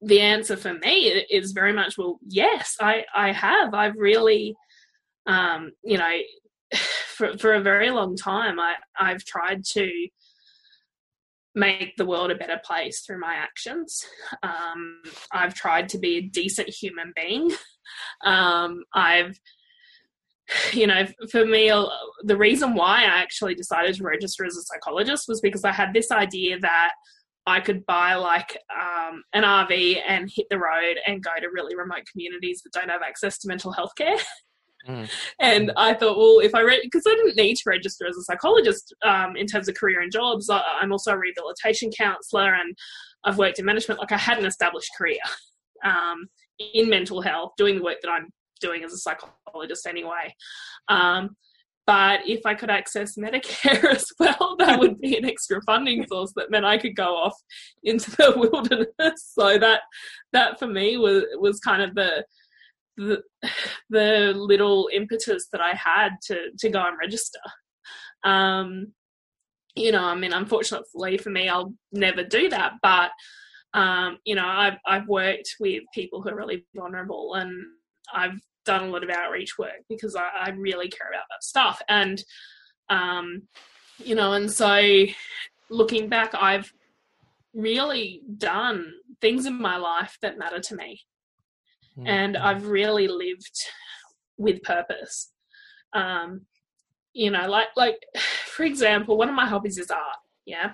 the 0.02 0.20
answer 0.20 0.56
for 0.56 0.74
me 0.74 1.24
is 1.30 1.52
very 1.52 1.72
much, 1.72 1.96
well, 1.96 2.18
yes, 2.28 2.76
I, 2.80 3.04
I 3.14 3.32
have. 3.32 3.72
I've 3.72 3.96
really, 3.96 4.54
um, 5.26 5.72
you 5.82 5.98
know, 5.98 6.18
for, 6.76 7.36
for 7.38 7.54
a 7.54 7.60
very 7.60 7.90
long 7.90 8.16
time, 8.16 8.58
I, 8.58 8.74
I've 8.98 9.24
tried 9.24 9.64
to 9.72 9.90
make 11.54 11.96
the 11.96 12.04
world 12.04 12.30
a 12.30 12.34
better 12.34 12.60
place 12.64 13.00
through 13.00 13.20
my 13.20 13.34
actions. 13.34 14.04
Um, 14.42 15.02
I've 15.32 15.54
tried 15.54 15.88
to 15.90 15.98
be 15.98 16.16
a 16.16 16.22
decent 16.22 16.68
human 16.68 17.12
being. 17.16 17.50
Um, 18.24 18.82
I've, 18.94 19.38
you 20.72 20.86
know, 20.86 21.06
for 21.30 21.44
me, 21.44 21.70
the 22.22 22.36
reason 22.36 22.74
why 22.74 23.02
I 23.02 23.20
actually 23.20 23.54
decided 23.54 23.94
to 23.96 24.04
register 24.04 24.46
as 24.46 24.56
a 24.56 24.62
psychologist 24.62 25.28
was 25.28 25.42
because 25.42 25.64
I 25.64 25.72
had 25.72 25.92
this 25.92 26.10
idea 26.10 26.58
that 26.60 26.92
I 27.46 27.60
could 27.60 27.84
buy 27.84 28.14
like 28.14 28.58
um, 28.74 29.22
an 29.34 29.42
RV 29.42 30.00
and 30.06 30.30
hit 30.34 30.46
the 30.48 30.58
road 30.58 30.96
and 31.06 31.22
go 31.22 31.32
to 31.38 31.48
really 31.48 31.76
remote 31.76 32.04
communities 32.10 32.62
that 32.62 32.72
don't 32.72 32.90
have 32.90 33.02
access 33.02 33.38
to 33.38 33.48
mental 33.48 33.72
health 33.72 33.92
care. 33.96 34.16
Mm. 34.88 35.10
And 35.38 35.72
I 35.76 35.94
thought, 35.94 36.18
well, 36.18 36.40
if 36.40 36.54
I 36.54 36.60
read, 36.60 36.80
because 36.82 37.04
I 37.06 37.14
didn't 37.14 37.36
need 37.36 37.56
to 37.56 37.62
register 37.66 38.06
as 38.06 38.16
a 38.16 38.22
psychologist 38.22 38.94
um, 39.02 39.36
in 39.36 39.46
terms 39.46 39.68
of 39.68 39.74
career 39.74 40.00
and 40.00 40.12
jobs, 40.12 40.50
I, 40.50 40.62
I'm 40.80 40.92
also 40.92 41.12
a 41.12 41.18
rehabilitation 41.18 41.90
counsellor 41.96 42.54
and 42.54 42.76
I've 43.24 43.38
worked 43.38 43.58
in 43.58 43.64
management. 43.64 44.00
Like 44.00 44.12
I 44.12 44.18
had 44.18 44.38
an 44.38 44.46
established 44.46 44.90
career 44.96 45.18
um, 45.84 46.26
in 46.74 46.88
mental 46.88 47.22
health, 47.22 47.52
doing 47.56 47.76
the 47.76 47.84
work 47.84 47.98
that 48.02 48.10
I'm 48.10 48.28
doing 48.60 48.84
as 48.84 48.92
a 48.92 48.98
psychologist 48.98 49.86
anyway. 49.86 50.34
Um, 50.88 51.36
but 51.86 52.20
if 52.26 52.46
I 52.46 52.54
could 52.54 52.70
access 52.70 53.16
Medicare 53.16 53.84
as 53.94 54.06
well, 54.18 54.56
that 54.58 54.78
would 54.78 55.00
be 55.00 55.16
an 55.16 55.24
extra 55.24 55.60
funding 55.62 56.06
source 56.06 56.32
that 56.36 56.50
meant 56.50 56.64
I 56.64 56.78
could 56.78 56.96
go 56.96 57.14
off 57.14 57.36
into 57.82 58.10
the 58.12 58.32
wilderness. 58.36 59.32
So 59.38 59.58
that 59.58 59.80
that 60.32 60.58
for 60.58 60.66
me 60.66 60.96
was 60.96 61.24
was 61.38 61.60
kind 61.60 61.82
of 61.82 61.94
the 61.94 62.24
the, 62.96 63.22
the 63.90 64.32
little 64.34 64.88
impetus 64.92 65.48
that 65.52 65.60
I 65.60 65.74
had 65.74 66.16
to 66.26 66.50
to 66.58 66.68
go 66.68 66.84
and 66.86 66.98
register. 66.98 67.40
Um, 68.24 68.92
you 69.74 69.92
know, 69.92 70.04
I 70.04 70.14
mean, 70.14 70.32
unfortunately 70.32 71.18
for 71.18 71.30
me, 71.30 71.48
I'll 71.48 71.74
never 71.92 72.22
do 72.22 72.48
that. 72.50 72.74
But 72.82 73.10
um, 73.74 74.18
you 74.24 74.34
know, 74.34 74.46
I've 74.46 74.78
I've 74.86 75.08
worked 75.08 75.56
with 75.60 75.82
people 75.92 76.22
who 76.22 76.30
are 76.30 76.36
really 76.36 76.64
vulnerable, 76.74 77.34
and 77.34 77.52
I've 78.12 78.40
done 78.64 78.84
a 78.84 78.88
lot 78.90 79.04
of 79.04 79.10
outreach 79.10 79.58
work 79.58 79.82
because 79.88 80.16
I, 80.16 80.28
I 80.46 80.50
really 80.50 80.88
care 80.88 81.08
about 81.08 81.24
that 81.30 81.42
stuff. 81.44 81.82
And 81.88 82.22
um, 82.88 83.42
you 83.98 84.14
know, 84.14 84.32
and 84.32 84.50
so 84.50 85.06
looking 85.70 86.08
back, 86.08 86.34
I've 86.34 86.72
really 87.52 88.22
done 88.38 88.92
things 89.20 89.46
in 89.46 89.60
my 89.60 89.76
life 89.76 90.18
that 90.22 90.38
matter 90.38 90.60
to 90.60 90.76
me 90.76 91.00
mm. 91.98 92.06
and 92.06 92.36
I've 92.36 92.66
really 92.66 93.08
lived 93.08 93.58
with 94.36 94.62
purpose. 94.62 95.32
Um, 95.92 96.42
you 97.12 97.30
know, 97.30 97.48
like 97.48 97.68
like 97.76 97.98
for 98.46 98.64
example, 98.64 99.16
one 99.16 99.28
of 99.28 99.34
my 99.34 99.46
hobbies 99.46 99.78
is 99.78 99.90
art. 99.90 100.18
Yeah. 100.46 100.72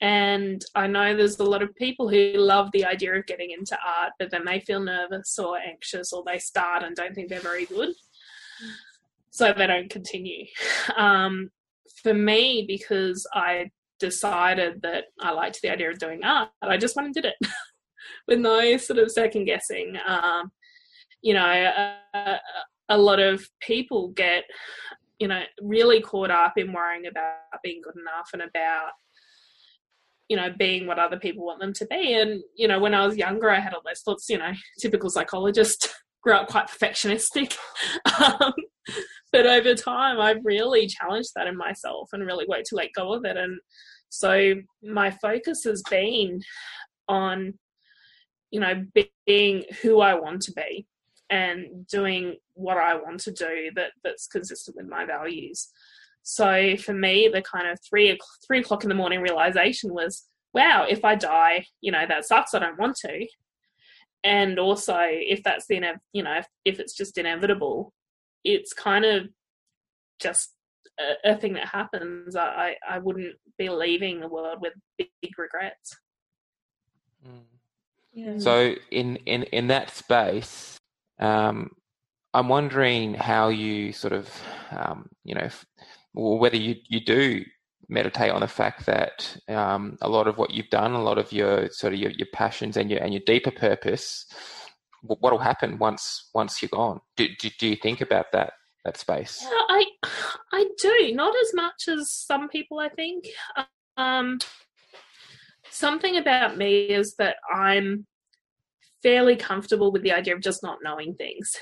And 0.00 0.62
I 0.74 0.86
know 0.86 1.16
there's 1.16 1.38
a 1.38 1.44
lot 1.44 1.62
of 1.62 1.74
people 1.76 2.08
who 2.08 2.32
love 2.36 2.68
the 2.72 2.84
idea 2.84 3.14
of 3.14 3.26
getting 3.26 3.52
into 3.52 3.78
art, 3.86 4.12
but 4.18 4.30
then 4.30 4.44
they 4.44 4.60
feel 4.60 4.80
nervous 4.80 5.38
or 5.38 5.56
anxious 5.56 6.12
or 6.12 6.22
they 6.26 6.38
start 6.38 6.82
and 6.82 6.94
don't 6.94 7.14
think 7.14 7.30
they're 7.30 7.40
very 7.40 7.64
good. 7.64 7.94
So 9.30 9.52
they 9.56 9.66
don't 9.66 9.90
continue. 9.90 10.46
Um, 10.96 11.50
for 12.02 12.12
me, 12.12 12.66
because 12.68 13.26
I 13.32 13.70
decided 13.98 14.82
that 14.82 15.04
I 15.20 15.30
liked 15.30 15.62
the 15.62 15.70
idea 15.70 15.90
of 15.90 15.98
doing 15.98 16.22
art, 16.22 16.50
I 16.60 16.76
just 16.76 16.96
went 16.96 17.06
and 17.06 17.14
did 17.14 17.24
it. 17.24 17.36
with 18.28 18.38
no 18.38 18.76
sort 18.76 18.98
of 18.98 19.10
second 19.10 19.44
guessing. 19.44 19.96
Um, 20.06 20.50
you 21.22 21.34
know, 21.34 21.70
a, 22.14 22.38
a 22.88 22.98
lot 22.98 23.20
of 23.20 23.48
people 23.60 24.08
get, 24.08 24.44
you 25.18 25.28
know, 25.28 25.42
really 25.62 26.00
caught 26.00 26.30
up 26.30 26.54
in 26.56 26.72
worrying 26.72 27.06
about 27.06 27.62
being 27.62 27.80
good 27.82 27.96
enough 27.96 28.30
and 28.32 28.42
about 28.42 28.90
you 30.28 30.36
know, 30.36 30.50
being 30.58 30.86
what 30.86 30.98
other 30.98 31.18
people 31.18 31.44
want 31.44 31.60
them 31.60 31.72
to 31.74 31.86
be. 31.86 32.14
And, 32.14 32.42
you 32.56 32.66
know, 32.66 32.78
when 32.78 32.94
I 32.94 33.06
was 33.06 33.16
younger, 33.16 33.50
I 33.50 33.60
had 33.60 33.74
those 33.84 34.00
thoughts, 34.00 34.28
you 34.28 34.38
know, 34.38 34.52
typical 34.80 35.10
psychologist, 35.10 35.94
grew 36.22 36.32
up 36.32 36.48
quite 36.48 36.68
perfectionistic. 36.68 37.56
um, 38.20 38.54
but 39.32 39.46
over 39.46 39.74
time, 39.74 40.18
I've 40.20 40.44
really 40.44 40.86
challenged 40.86 41.32
that 41.36 41.46
in 41.46 41.56
myself 41.56 42.08
and 42.12 42.24
really 42.24 42.46
worked 42.48 42.66
to 42.66 42.76
let 42.76 42.92
go 42.96 43.12
of 43.12 43.24
it. 43.24 43.36
And 43.36 43.58
so 44.08 44.54
my 44.82 45.10
focus 45.10 45.64
has 45.64 45.82
been 45.90 46.40
on 47.08 47.54
you 48.54 48.60
know, 48.60 48.84
being 49.26 49.64
who 49.82 49.98
I 49.98 50.14
want 50.14 50.40
to 50.42 50.52
be 50.52 50.86
and 51.28 51.84
doing 51.88 52.36
what 52.52 52.76
I 52.76 52.94
want 52.94 53.18
to 53.22 53.32
do 53.32 53.72
that 53.74 53.90
that's 54.04 54.28
consistent 54.28 54.76
with 54.76 54.86
my 54.86 55.04
values. 55.04 55.68
So 56.22 56.76
for 56.76 56.94
me, 56.94 57.28
the 57.32 57.42
kind 57.42 57.66
of 57.68 57.80
three 57.80 58.16
three 58.46 58.60
o'clock 58.60 58.84
in 58.84 58.88
the 58.88 58.94
morning 58.94 59.20
realization 59.20 59.92
was, 59.92 60.28
wow, 60.52 60.86
if 60.88 61.04
I 61.04 61.16
die, 61.16 61.66
you 61.80 61.90
know, 61.90 62.04
that 62.08 62.26
sucks. 62.26 62.54
I 62.54 62.60
don't 62.60 62.78
want 62.78 62.94
to. 62.98 63.26
And 64.22 64.60
also, 64.60 65.00
if 65.00 65.42
that's 65.42 65.66
the 65.66 65.82
you 66.12 66.22
know, 66.22 66.36
if, 66.38 66.46
if 66.64 66.78
it's 66.78 66.94
just 66.94 67.18
inevitable, 67.18 67.92
it's 68.44 68.72
kind 68.72 69.04
of 69.04 69.30
just 70.20 70.54
a, 71.00 71.32
a 71.32 71.36
thing 71.36 71.54
that 71.54 71.66
happens. 71.66 72.36
I 72.36 72.76
I 72.88 73.00
wouldn't 73.00 73.34
be 73.58 73.68
leaving 73.68 74.20
the 74.20 74.28
world 74.28 74.58
with 74.60 74.74
big, 74.96 75.08
big 75.20 75.36
regrets. 75.36 75.96
Mm. 77.26 77.53
So 78.38 78.74
in 78.90 79.16
in 79.26 79.44
in 79.44 79.68
that 79.68 79.90
space, 79.90 80.78
um, 81.20 81.70
I'm 82.34 82.48
wondering 82.48 83.14
how 83.14 83.48
you 83.48 83.92
sort 83.92 84.12
of, 84.12 84.30
um, 84.72 85.08
you 85.24 85.34
know, 85.34 85.48
whether 86.14 86.56
you 86.56 86.76
you 86.88 87.00
do 87.00 87.44
meditate 87.88 88.30
on 88.32 88.40
the 88.40 88.48
fact 88.48 88.86
that 88.86 89.36
um, 89.48 89.98
a 90.02 90.08
lot 90.08 90.26
of 90.28 90.38
what 90.38 90.50
you've 90.52 90.70
done, 90.70 90.92
a 90.92 91.02
lot 91.02 91.18
of 91.18 91.32
your 91.32 91.70
sort 91.70 91.92
of 91.94 91.98
your, 92.00 92.10
your 92.12 92.28
passions 92.32 92.76
and 92.76 92.90
your 92.90 93.00
and 93.02 93.12
your 93.14 93.22
deeper 93.26 93.52
purpose, 93.52 94.26
what 95.02 95.32
will 95.32 95.38
happen 95.38 95.78
once 95.78 96.30
once 96.34 96.62
you're 96.62 96.70
gone? 96.70 97.00
Do, 97.16 97.28
do 97.40 97.50
do 97.58 97.68
you 97.68 97.76
think 97.76 98.00
about 98.00 98.26
that 98.32 98.54
that 98.84 98.96
space? 98.96 99.40
Yeah, 99.42 99.50
I 99.68 99.86
I 100.52 100.66
do 100.82 101.12
not 101.14 101.34
as 101.36 101.54
much 101.54 101.88
as 101.88 102.10
some 102.12 102.48
people. 102.48 102.80
I 102.80 102.88
think. 102.90 103.26
Um, 103.96 104.38
something 105.74 106.16
about 106.16 106.56
me 106.56 106.84
is 106.84 107.16
that 107.16 107.36
I'm 107.52 108.06
fairly 109.02 109.36
comfortable 109.36 109.92
with 109.92 110.02
the 110.02 110.12
idea 110.12 110.34
of 110.34 110.40
just 110.40 110.62
not 110.62 110.78
knowing 110.82 111.14
things. 111.14 111.56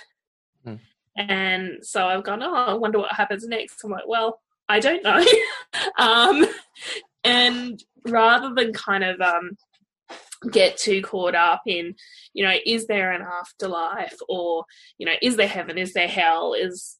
Mm. 0.66 0.78
And 1.16 1.78
so 1.82 2.06
I've 2.06 2.24
gone, 2.24 2.42
oh, 2.42 2.54
I 2.54 2.74
wonder 2.74 2.98
what 2.98 3.12
happens 3.12 3.46
next. 3.46 3.82
I'm 3.82 3.90
like, 3.90 4.06
well, 4.06 4.40
I 4.68 4.80
don't 4.80 5.02
know. 5.02 5.24
um, 5.98 6.46
and 7.24 7.82
rather 8.06 8.54
than 8.54 8.72
kind 8.72 9.02
of 9.02 9.20
um, 9.20 9.56
get 10.50 10.76
too 10.76 11.02
caught 11.02 11.34
up 11.34 11.62
in, 11.66 11.94
you 12.32 12.44
know, 12.44 12.54
is 12.64 12.86
there 12.86 13.12
an 13.12 13.22
afterlife 13.22 14.16
or, 14.28 14.64
you 14.98 15.06
know, 15.06 15.14
is 15.20 15.36
there 15.36 15.48
heaven? 15.48 15.78
Is 15.78 15.94
there 15.94 16.08
hell? 16.08 16.54
Is, 16.54 16.98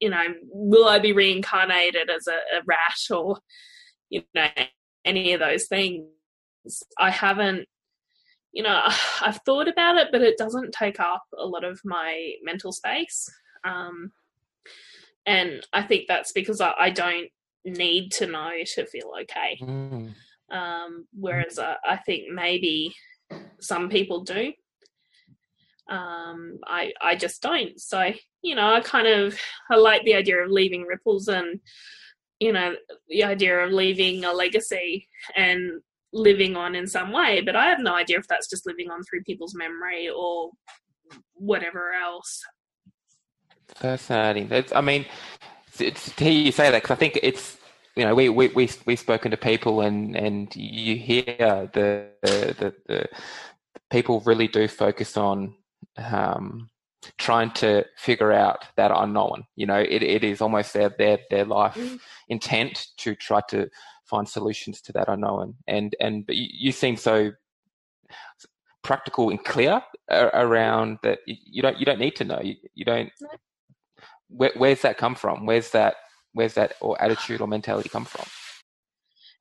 you 0.00 0.10
know, 0.10 0.24
will 0.44 0.86
I 0.86 0.98
be 1.00 1.12
reincarnated 1.12 2.08
as 2.08 2.26
a, 2.26 2.58
a 2.58 2.62
rat 2.66 2.98
or, 3.10 3.38
you 4.10 4.22
know, 4.34 4.48
any 5.04 5.32
of 5.32 5.40
those 5.40 5.66
things? 5.66 6.06
I 6.98 7.10
haven't, 7.10 7.66
you 8.52 8.62
know, 8.62 8.80
I've 9.20 9.40
thought 9.44 9.68
about 9.68 9.96
it, 9.96 10.08
but 10.12 10.22
it 10.22 10.38
doesn't 10.38 10.72
take 10.72 11.00
up 11.00 11.24
a 11.36 11.46
lot 11.46 11.64
of 11.64 11.80
my 11.84 12.32
mental 12.42 12.72
space. 12.72 13.28
Um, 13.64 14.12
and 15.26 15.66
I 15.72 15.82
think 15.82 16.04
that's 16.06 16.32
because 16.32 16.60
I, 16.60 16.72
I, 16.78 16.90
don't 16.90 17.28
need 17.64 18.12
to 18.12 18.26
know 18.26 18.52
to 18.74 18.86
feel 18.86 19.10
okay. 19.22 19.58
Mm. 19.60 20.14
Um, 20.50 21.06
whereas 21.12 21.58
I, 21.58 21.74
I, 21.84 21.96
think 21.96 22.30
maybe 22.32 22.94
some 23.60 23.88
people 23.88 24.22
do. 24.22 24.52
Um, 25.90 26.58
I 26.64 26.92
I 27.02 27.16
just 27.16 27.42
don't. 27.42 27.80
So 27.80 28.12
you 28.42 28.54
know, 28.54 28.72
I 28.72 28.80
kind 28.80 29.08
of 29.08 29.36
I 29.70 29.76
like 29.76 30.04
the 30.04 30.14
idea 30.14 30.38
of 30.38 30.50
leaving 30.50 30.82
ripples 30.82 31.28
and 31.28 31.60
you 32.38 32.52
know 32.52 32.74
the 33.08 33.24
idea 33.24 33.58
of 33.58 33.72
leaving 33.72 34.24
a 34.24 34.32
legacy 34.32 35.08
and 35.34 35.80
living 36.16 36.56
on 36.56 36.74
in 36.74 36.86
some 36.86 37.12
way, 37.12 37.40
but 37.40 37.56
I 37.56 37.66
have 37.66 37.80
no 37.80 37.94
idea 37.94 38.18
if 38.18 38.26
that's 38.28 38.48
just 38.48 38.66
living 38.66 38.90
on 38.90 39.02
through 39.04 39.22
people's 39.24 39.54
memory 39.54 40.08
or 40.08 40.50
whatever 41.34 41.92
else. 41.92 42.42
Fascinating. 43.74 44.48
That's, 44.48 44.72
I 44.72 44.80
mean, 44.80 45.06
to 45.78 45.90
hear 46.16 46.30
you 46.30 46.52
say 46.52 46.70
that, 46.70 46.82
because 46.82 46.94
I 46.94 46.98
think 46.98 47.18
it's 47.22 47.58
you 47.96 48.04
know, 48.04 48.14
we, 48.14 48.28
we, 48.28 48.48
we, 48.48 48.68
we've 48.84 48.98
spoken 48.98 49.30
to 49.30 49.36
people 49.38 49.80
and, 49.80 50.14
and 50.14 50.54
you 50.54 50.96
hear 50.96 51.70
the, 51.72 52.08
the, 52.22 52.74
the, 52.86 53.08
people 53.90 54.20
really 54.26 54.48
do 54.48 54.68
focus 54.68 55.16
on, 55.16 55.54
um, 55.96 56.68
trying 57.18 57.50
to 57.52 57.84
figure 57.96 58.32
out 58.32 58.64
that 58.76 58.90
unknown. 58.94 59.44
You 59.54 59.66
know, 59.66 59.78
it, 59.78 60.02
it 60.02 60.24
is 60.24 60.42
almost 60.42 60.74
their, 60.74 60.90
their, 60.90 61.18
their 61.30 61.44
life 61.46 61.74
mm. 61.74 61.98
intent 62.28 62.88
to 62.98 63.14
try 63.14 63.40
to 63.48 63.68
find 64.08 64.28
solutions 64.28 64.80
to 64.82 64.92
that 64.92 65.08
i 65.08 65.14
unknown. 65.14 65.54
And, 65.66 65.94
and, 66.00 66.26
but 66.26 66.36
you, 66.36 66.46
you 66.50 66.72
seem 66.72 66.96
so 66.96 67.32
practical 68.82 69.30
and 69.30 69.44
clear 69.44 69.82
around 70.10 70.98
that 71.02 71.18
you 71.26 71.62
don't, 71.62 71.78
you 71.78 71.84
don't 71.84 71.98
need 71.98 72.16
to 72.16 72.24
know. 72.24 72.40
You, 72.42 72.54
you 72.74 72.84
don't, 72.84 73.10
where, 74.28 74.52
where's 74.56 74.82
that 74.82 74.98
come 74.98 75.14
from? 75.14 75.46
Where's 75.46 75.70
that, 75.70 75.96
where's 76.32 76.54
that 76.54 76.74
or 76.80 77.00
attitude 77.02 77.40
or 77.40 77.48
mentality 77.48 77.88
come 77.88 78.04
from? 78.04 78.24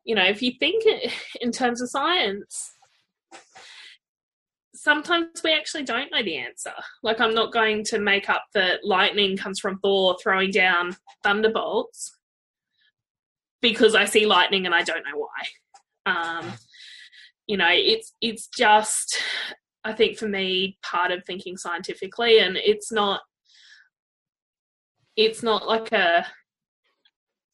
You 0.03 0.15
know, 0.15 0.25
if 0.25 0.41
you 0.41 0.53
think 0.59 0.83
in 1.41 1.51
terms 1.51 1.81
of 1.81 1.89
science, 1.89 2.71
sometimes 4.73 5.41
we 5.43 5.53
actually 5.53 5.83
don't 5.83 6.11
know 6.11 6.23
the 6.23 6.37
answer. 6.37 6.73
Like, 7.03 7.19
I'm 7.19 7.33
not 7.33 7.51
going 7.51 7.83
to 7.85 7.99
make 7.99 8.29
up 8.29 8.45
that 8.53 8.85
lightning 8.85 9.35
comes 9.37 9.59
from 9.59 9.79
Thor 9.79 10.15
throwing 10.21 10.51
down 10.51 10.95
thunderbolts 11.23 12.14
because 13.61 13.95
I 13.95 14.05
see 14.05 14.25
lightning 14.25 14.65
and 14.65 14.75
I 14.75 14.83
don't 14.83 15.03
know 15.03 15.17
why. 15.17 16.11
Um, 16.11 16.53
you 17.47 17.57
know, 17.57 17.69
it's 17.69 18.13
it's 18.21 18.47
just 18.47 19.21
I 19.83 19.93
think 19.93 20.17
for 20.17 20.27
me 20.27 20.77
part 20.83 21.11
of 21.11 21.23
thinking 21.25 21.57
scientifically, 21.57 22.39
and 22.39 22.57
it's 22.57 22.91
not 22.91 23.21
it's 25.15 25.43
not 25.43 25.67
like 25.67 25.91
a 25.91 26.25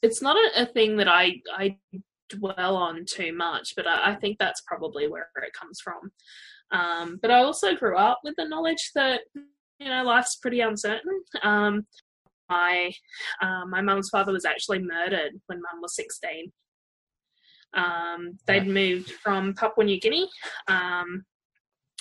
it's 0.01 0.21
not 0.21 0.35
a, 0.35 0.63
a 0.63 0.65
thing 0.65 0.97
that 0.97 1.07
I 1.07 1.41
I 1.55 1.77
dwell 2.29 2.75
on 2.77 3.05
too 3.05 3.33
much, 3.33 3.73
but 3.75 3.85
I, 3.85 4.11
I, 4.11 4.15
think 4.15 4.37
that's 4.39 4.61
probably 4.61 5.07
where 5.07 5.27
it 5.35 5.53
comes 5.53 5.81
from. 5.81 6.11
Um, 6.71 7.19
but 7.21 7.29
I 7.29 7.43
also 7.43 7.75
grew 7.75 7.97
up 7.97 8.21
with 8.23 8.35
the 8.37 8.47
knowledge 8.47 8.91
that 8.95 9.21
you 9.35 9.89
know 9.89 10.03
life's 10.03 10.37
pretty 10.37 10.61
uncertain. 10.61 11.21
Um, 11.43 11.85
my 12.51 12.91
uh, 13.41 13.65
my 13.75 13.81
mum's 13.81 14.09
father 14.09 14.33
was 14.33 14.45
actually 14.45 14.79
murdered 14.79 15.33
when 15.47 15.61
mum 15.65 15.81
was 15.81 15.95
sixteen. 15.95 16.51
Um, 17.73 18.37
they'd 18.47 18.67
moved 18.67 19.11
from 19.23 19.53
Papua 19.53 19.85
New 19.85 19.99
Guinea. 19.99 20.29
Um, 20.67 21.23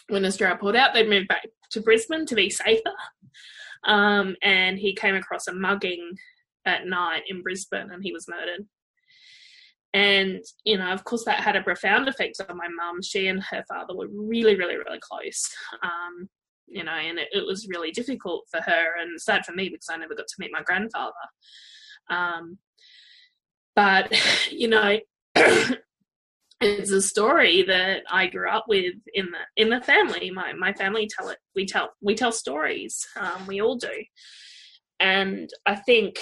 when 0.08 0.24
Australia 0.24 0.58
pulled 0.60 0.76
out, 0.76 0.92
they'd 0.92 1.08
moved 1.08 1.28
back 1.28 1.46
to 1.72 1.80
Brisbane 1.80 2.26
to 2.26 2.34
be 2.34 2.50
safer. 2.50 2.96
Um, 3.84 4.36
and 4.42 4.78
he 4.78 4.94
came 4.94 5.14
across 5.14 5.46
a 5.46 5.54
mugging 5.54 6.04
at 6.64 6.86
night 6.86 7.22
in 7.28 7.42
Brisbane 7.42 7.90
and 7.92 8.02
he 8.02 8.12
was 8.12 8.26
murdered. 8.28 8.66
And, 9.92 10.42
you 10.64 10.76
know, 10.78 10.92
of 10.92 11.02
course, 11.04 11.24
that 11.24 11.40
had 11.40 11.56
a 11.56 11.62
profound 11.62 12.08
effect 12.08 12.40
on 12.48 12.56
my 12.56 12.68
mum. 12.68 13.02
She 13.02 13.28
and 13.28 13.42
her 13.50 13.64
father 13.68 13.94
were 13.94 14.08
really, 14.12 14.56
really, 14.56 14.76
really 14.76 15.00
close. 15.00 15.48
Um, 15.82 16.28
you 16.70 16.84
know, 16.84 16.92
and 16.92 17.18
it, 17.18 17.28
it, 17.32 17.46
was 17.46 17.68
really 17.68 17.90
difficult 17.90 18.46
for 18.50 18.60
her 18.60 19.00
and 19.00 19.20
sad 19.20 19.44
for 19.44 19.52
me 19.52 19.68
because 19.68 19.88
I 19.90 19.96
never 19.96 20.14
got 20.14 20.26
to 20.28 20.34
meet 20.38 20.52
my 20.52 20.62
grandfather. 20.62 21.12
Um, 22.08 22.58
but, 23.74 24.12
you 24.50 24.68
know, 24.68 24.98
it's 26.60 26.90
a 26.90 27.02
story 27.02 27.62
that 27.62 28.02
I 28.10 28.26
grew 28.26 28.48
up 28.48 28.66
with 28.68 28.94
in 29.14 29.26
the 29.26 29.62
in 29.62 29.70
the 29.70 29.80
family. 29.80 30.30
My 30.30 30.52
my 30.52 30.72
family 30.74 31.08
tell 31.08 31.28
it. 31.30 31.38
We 31.54 31.66
tell 31.66 31.90
we 32.00 32.14
tell 32.14 32.32
stories. 32.32 33.06
Um, 33.18 33.46
we 33.46 33.60
all 33.60 33.76
do. 33.76 34.04
And 34.98 35.48
I 35.64 35.76
think 35.76 36.18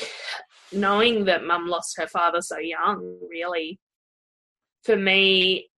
knowing 0.72 1.24
that 1.24 1.44
mum 1.44 1.66
lost 1.66 1.96
her 1.98 2.06
father 2.06 2.40
so 2.40 2.58
young 2.58 3.18
really, 3.28 3.80
for 4.84 4.96
me, 4.96 5.68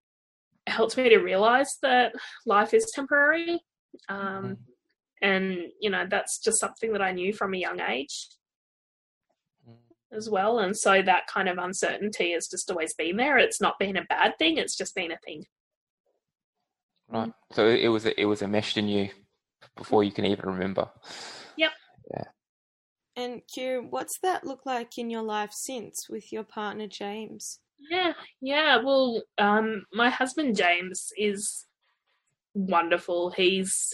helped 0.67 0.97
me 0.99 1.09
to 1.09 1.19
realize 1.19 1.79
that 1.83 2.13
life 2.45 2.75
is 2.75 2.93
temporary. 2.95 3.61
Um, 4.09 4.19
mm-hmm. 4.19 4.53
and, 5.23 5.59
you 5.81 5.91
know, 5.91 6.07
that's 6.09 6.39
just 6.39 6.61
something 6.61 6.93
that 6.93 7.03
I 7.03 7.13
knew 7.13 7.33
from 7.33 7.55
a 7.55 7.59
young 7.59 7.81
age 7.81 8.29
mm. 9.69 9.77
as 10.17 10.29
well. 10.31 10.59
And 10.59 10.77
so 10.77 11.03
that 11.03 11.27
kind 11.27 11.49
of 11.49 11.59
uncertainty 11.59 12.33
has 12.33 12.49
just 12.49 12.71
always 12.71 12.95
been 12.95 13.17
there. 13.17 13.39
It's 13.39 13.61
not 13.61 13.79
been 13.79 13.97
a 13.97 14.05
bad 14.05 14.39
thing, 14.39 14.59
it's 14.59 14.77
just 14.77 14.95
been 14.95 15.13
a 15.13 15.19
thing. 15.25 15.45
Right. 17.09 17.33
So 17.53 17.67
it 17.67 17.89
was 17.89 18.07
it 18.07 18.25
was 18.25 18.41
enmeshed 18.41 18.77
in 18.77 18.87
you 18.87 19.09
before 19.77 20.05
you 20.05 20.13
can 20.13 20.25
even 20.25 20.49
remember. 20.49 20.89
Yep. 21.57 21.73
Yeah. 22.13 22.25
And 23.17 23.43
Kira, 23.53 23.85
what's 23.91 24.19
that 24.23 24.45
look 24.45 24.65
like 24.65 24.97
in 24.97 25.11
your 25.11 25.23
life 25.23 25.51
since 25.53 26.09
with 26.09 26.33
your 26.33 26.45
partner 26.45 26.87
James? 26.87 27.59
Yeah, 27.91 28.13
yeah. 28.41 28.77
Well, 28.77 29.23
um, 29.39 29.85
my 29.93 30.09
husband 30.09 30.57
James 30.57 31.09
is 31.17 31.67
wonderful. 32.55 33.31
He's 33.31 33.93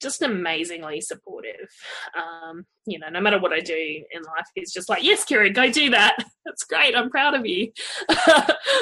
just 0.00 0.22
amazingly 0.22 1.00
supportive. 1.00 1.68
Um, 2.16 2.64
you 2.86 2.98
know, 2.98 3.08
no 3.08 3.20
matter 3.20 3.38
what 3.38 3.52
I 3.52 3.60
do 3.60 3.74
in 3.74 4.22
life, 4.22 4.46
he's 4.54 4.72
just 4.72 4.88
like, 4.88 5.02
"Yes, 5.02 5.24
Kira, 5.24 5.52
go 5.52 5.70
do 5.70 5.90
that. 5.90 6.16
That's 6.44 6.64
great. 6.64 6.96
I'm 6.96 7.10
proud 7.10 7.34
of 7.34 7.46
you." 7.46 7.72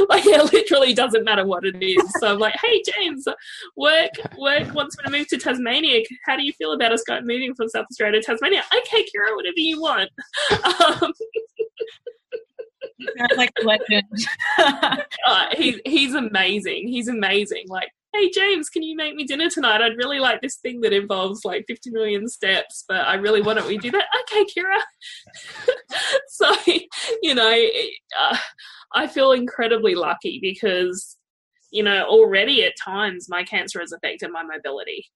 like 0.08 0.24
it 0.26 0.52
literally 0.52 0.94
doesn't 0.94 1.24
matter 1.24 1.46
what 1.46 1.64
it 1.64 1.82
is. 1.82 2.12
So 2.20 2.32
I'm 2.32 2.38
like, 2.38 2.56
"Hey, 2.62 2.82
James, 2.94 3.26
work 3.76 4.10
work 4.38 4.72
wants 4.74 4.96
me 4.98 5.04
to 5.04 5.10
move 5.10 5.28
to 5.28 5.38
Tasmania. 5.38 6.02
How 6.26 6.36
do 6.36 6.44
you 6.44 6.52
feel 6.52 6.72
about 6.72 6.92
us 6.92 7.02
going 7.06 7.26
moving 7.26 7.54
from 7.54 7.68
South 7.68 7.86
Australia 7.90 8.20
to 8.20 8.26
Tasmania?" 8.26 8.62
Okay, 8.74 9.02
Kira, 9.04 9.34
whatever 9.34 9.54
you 9.56 9.80
want. 9.80 10.10
Um, 11.02 11.12
like 13.36 13.52
a 13.60 13.64
legend. 13.64 14.26
uh, 14.58 15.46
he's 15.56 15.80
he's 15.84 16.14
amazing. 16.14 16.88
He's 16.88 17.08
amazing. 17.08 17.64
Like 17.68 17.88
hey 18.16 18.30
James, 18.30 18.68
can 18.68 18.82
you 18.82 18.96
make 18.96 19.14
me 19.14 19.24
dinner 19.24 19.50
tonight? 19.50 19.82
I'd 19.82 19.96
really 19.96 20.18
like 20.18 20.40
this 20.40 20.56
thing 20.56 20.80
that 20.80 20.92
involves 20.92 21.44
like 21.44 21.64
50 21.66 21.90
million 21.90 22.28
steps, 22.28 22.84
but 22.88 23.06
I 23.06 23.14
really 23.14 23.42
want 23.42 23.58
it. 23.58 23.66
We 23.66 23.78
do 23.78 23.90
that. 23.90 24.06
Okay, 24.22 24.44
Kira. 24.44 24.80
so, 26.28 26.54
you 27.22 27.34
know, 27.34 27.66
uh, 28.18 28.36
I 28.94 29.06
feel 29.06 29.32
incredibly 29.32 29.94
lucky 29.94 30.38
because, 30.40 31.16
you 31.70 31.82
know, 31.82 32.04
already 32.04 32.64
at 32.64 32.74
times 32.82 33.26
my 33.28 33.44
cancer 33.44 33.80
has 33.80 33.92
affected 33.92 34.30
my 34.30 34.42
mobility. 34.42 35.06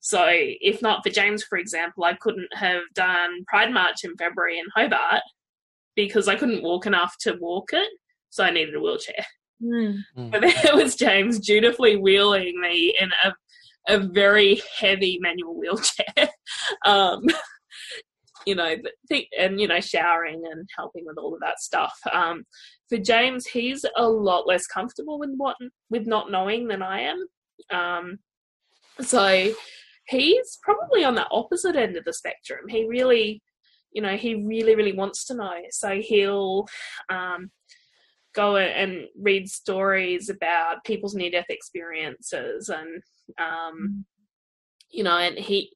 So, 0.00 0.24
if 0.28 0.80
not 0.80 1.02
for 1.02 1.10
James, 1.10 1.42
for 1.42 1.58
example, 1.58 2.04
I 2.04 2.14
couldn't 2.14 2.54
have 2.54 2.82
done 2.94 3.44
Pride 3.48 3.72
March 3.72 4.04
in 4.04 4.16
February 4.16 4.58
in 4.58 4.66
Hobart 4.76 5.22
because 5.96 6.28
I 6.28 6.36
couldn't 6.36 6.62
walk 6.62 6.86
enough 6.86 7.16
to 7.22 7.36
walk 7.40 7.70
it. 7.72 7.88
So, 8.30 8.44
I 8.44 8.50
needed 8.50 8.76
a 8.76 8.80
wheelchair. 8.80 9.26
Mm. 9.62 9.98
But 10.16 10.40
there 10.62 10.76
was 10.76 10.94
James 10.94 11.38
dutifully 11.38 11.96
wheeling 11.96 12.60
me 12.60 12.96
in 13.00 13.10
a 13.24 13.32
a 13.88 13.98
very 13.98 14.60
heavy 14.78 15.18
manual 15.20 15.58
wheelchair. 15.58 16.28
um, 16.84 17.22
you 18.46 18.54
know, 18.54 18.76
and 19.38 19.60
you 19.60 19.66
know, 19.66 19.80
showering 19.80 20.42
and 20.50 20.68
helping 20.76 21.04
with 21.04 21.18
all 21.18 21.34
of 21.34 21.40
that 21.40 21.58
stuff. 21.58 21.98
Um, 22.12 22.44
for 22.88 22.96
James, 22.98 23.46
he's 23.46 23.84
a 23.96 24.08
lot 24.08 24.46
less 24.46 24.66
comfortable 24.66 25.18
with 25.18 25.30
what 25.36 25.56
with 25.90 26.06
not 26.06 26.30
knowing 26.30 26.68
than 26.68 26.82
I 26.82 27.00
am. 27.00 27.26
Um, 27.70 28.18
so 29.00 29.52
he's 30.06 30.58
probably 30.62 31.04
on 31.04 31.14
the 31.14 31.28
opposite 31.30 31.76
end 31.76 31.96
of 31.96 32.04
the 32.04 32.12
spectrum. 32.12 32.68
He 32.68 32.86
really, 32.86 33.42
you 33.92 34.02
know, 34.02 34.16
he 34.16 34.34
really, 34.34 34.74
really 34.74 34.92
wants 34.92 35.24
to 35.26 35.34
know. 35.34 35.60
So 35.70 36.00
he'll 36.00 36.66
um, 37.10 37.50
go 38.38 38.56
and 38.56 39.08
read 39.20 39.48
stories 39.48 40.28
about 40.28 40.84
people's 40.84 41.16
near 41.16 41.28
death 41.28 41.50
experiences 41.50 42.68
and 42.68 43.02
um, 43.36 43.76
mm. 43.80 44.04
you 44.92 45.02
know 45.02 45.18
and 45.18 45.36
he 45.36 45.72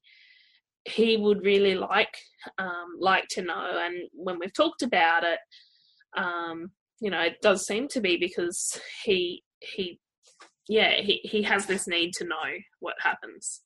he 0.85 1.17
would 1.17 1.43
really 1.43 1.75
like 1.75 2.15
um, 2.57 2.95
like 2.99 3.25
to 3.31 3.41
know. 3.41 3.69
And 3.85 4.09
when 4.13 4.39
we've 4.39 4.53
talked 4.53 4.81
about 4.81 5.23
it 5.25 5.39
um, 6.15 6.71
you 7.01 7.11
know 7.11 7.19
it 7.19 7.41
does 7.41 7.65
seem 7.65 7.89
to 7.89 7.99
be 7.99 8.15
because 8.15 8.79
he 9.03 9.43
he 9.59 9.99
yeah 10.69 10.93
he, 11.01 11.19
he 11.23 11.41
has 11.43 11.65
this 11.65 11.85
need 11.85 12.13
to 12.13 12.23
know 12.23 12.49
what 12.79 12.95
happens. 13.01 13.61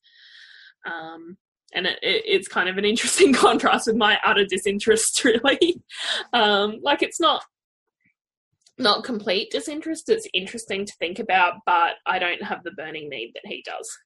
Um, 0.88 1.38
and 1.76 1.86
it, 1.86 2.00
it, 2.02 2.24
it's 2.26 2.48
kind 2.48 2.68
of 2.68 2.80
an 2.80 2.86
interesting 2.86 3.32
contrast 3.46 3.86
with 3.86 3.96
my 3.96 4.18
utter 4.26 4.46
disinterest 4.46 5.24
really. 5.24 5.82
Um, 6.34 6.80
like 6.82 7.04
it's 7.04 7.20
not 7.20 7.44
not 8.78 9.04
complete 9.04 9.52
disinterest. 9.52 10.10
It's 10.10 10.28
interesting 10.34 10.86
to 10.86 10.94
think 11.00 11.20
about, 11.20 11.56
but 11.66 11.96
I 12.06 12.20
don't 12.20 12.44
have 12.44 12.64
the 12.64 12.72
burning 12.72 13.10
need 13.10 13.32
that 13.34 13.46
he 13.46 13.64
does. 13.66 13.98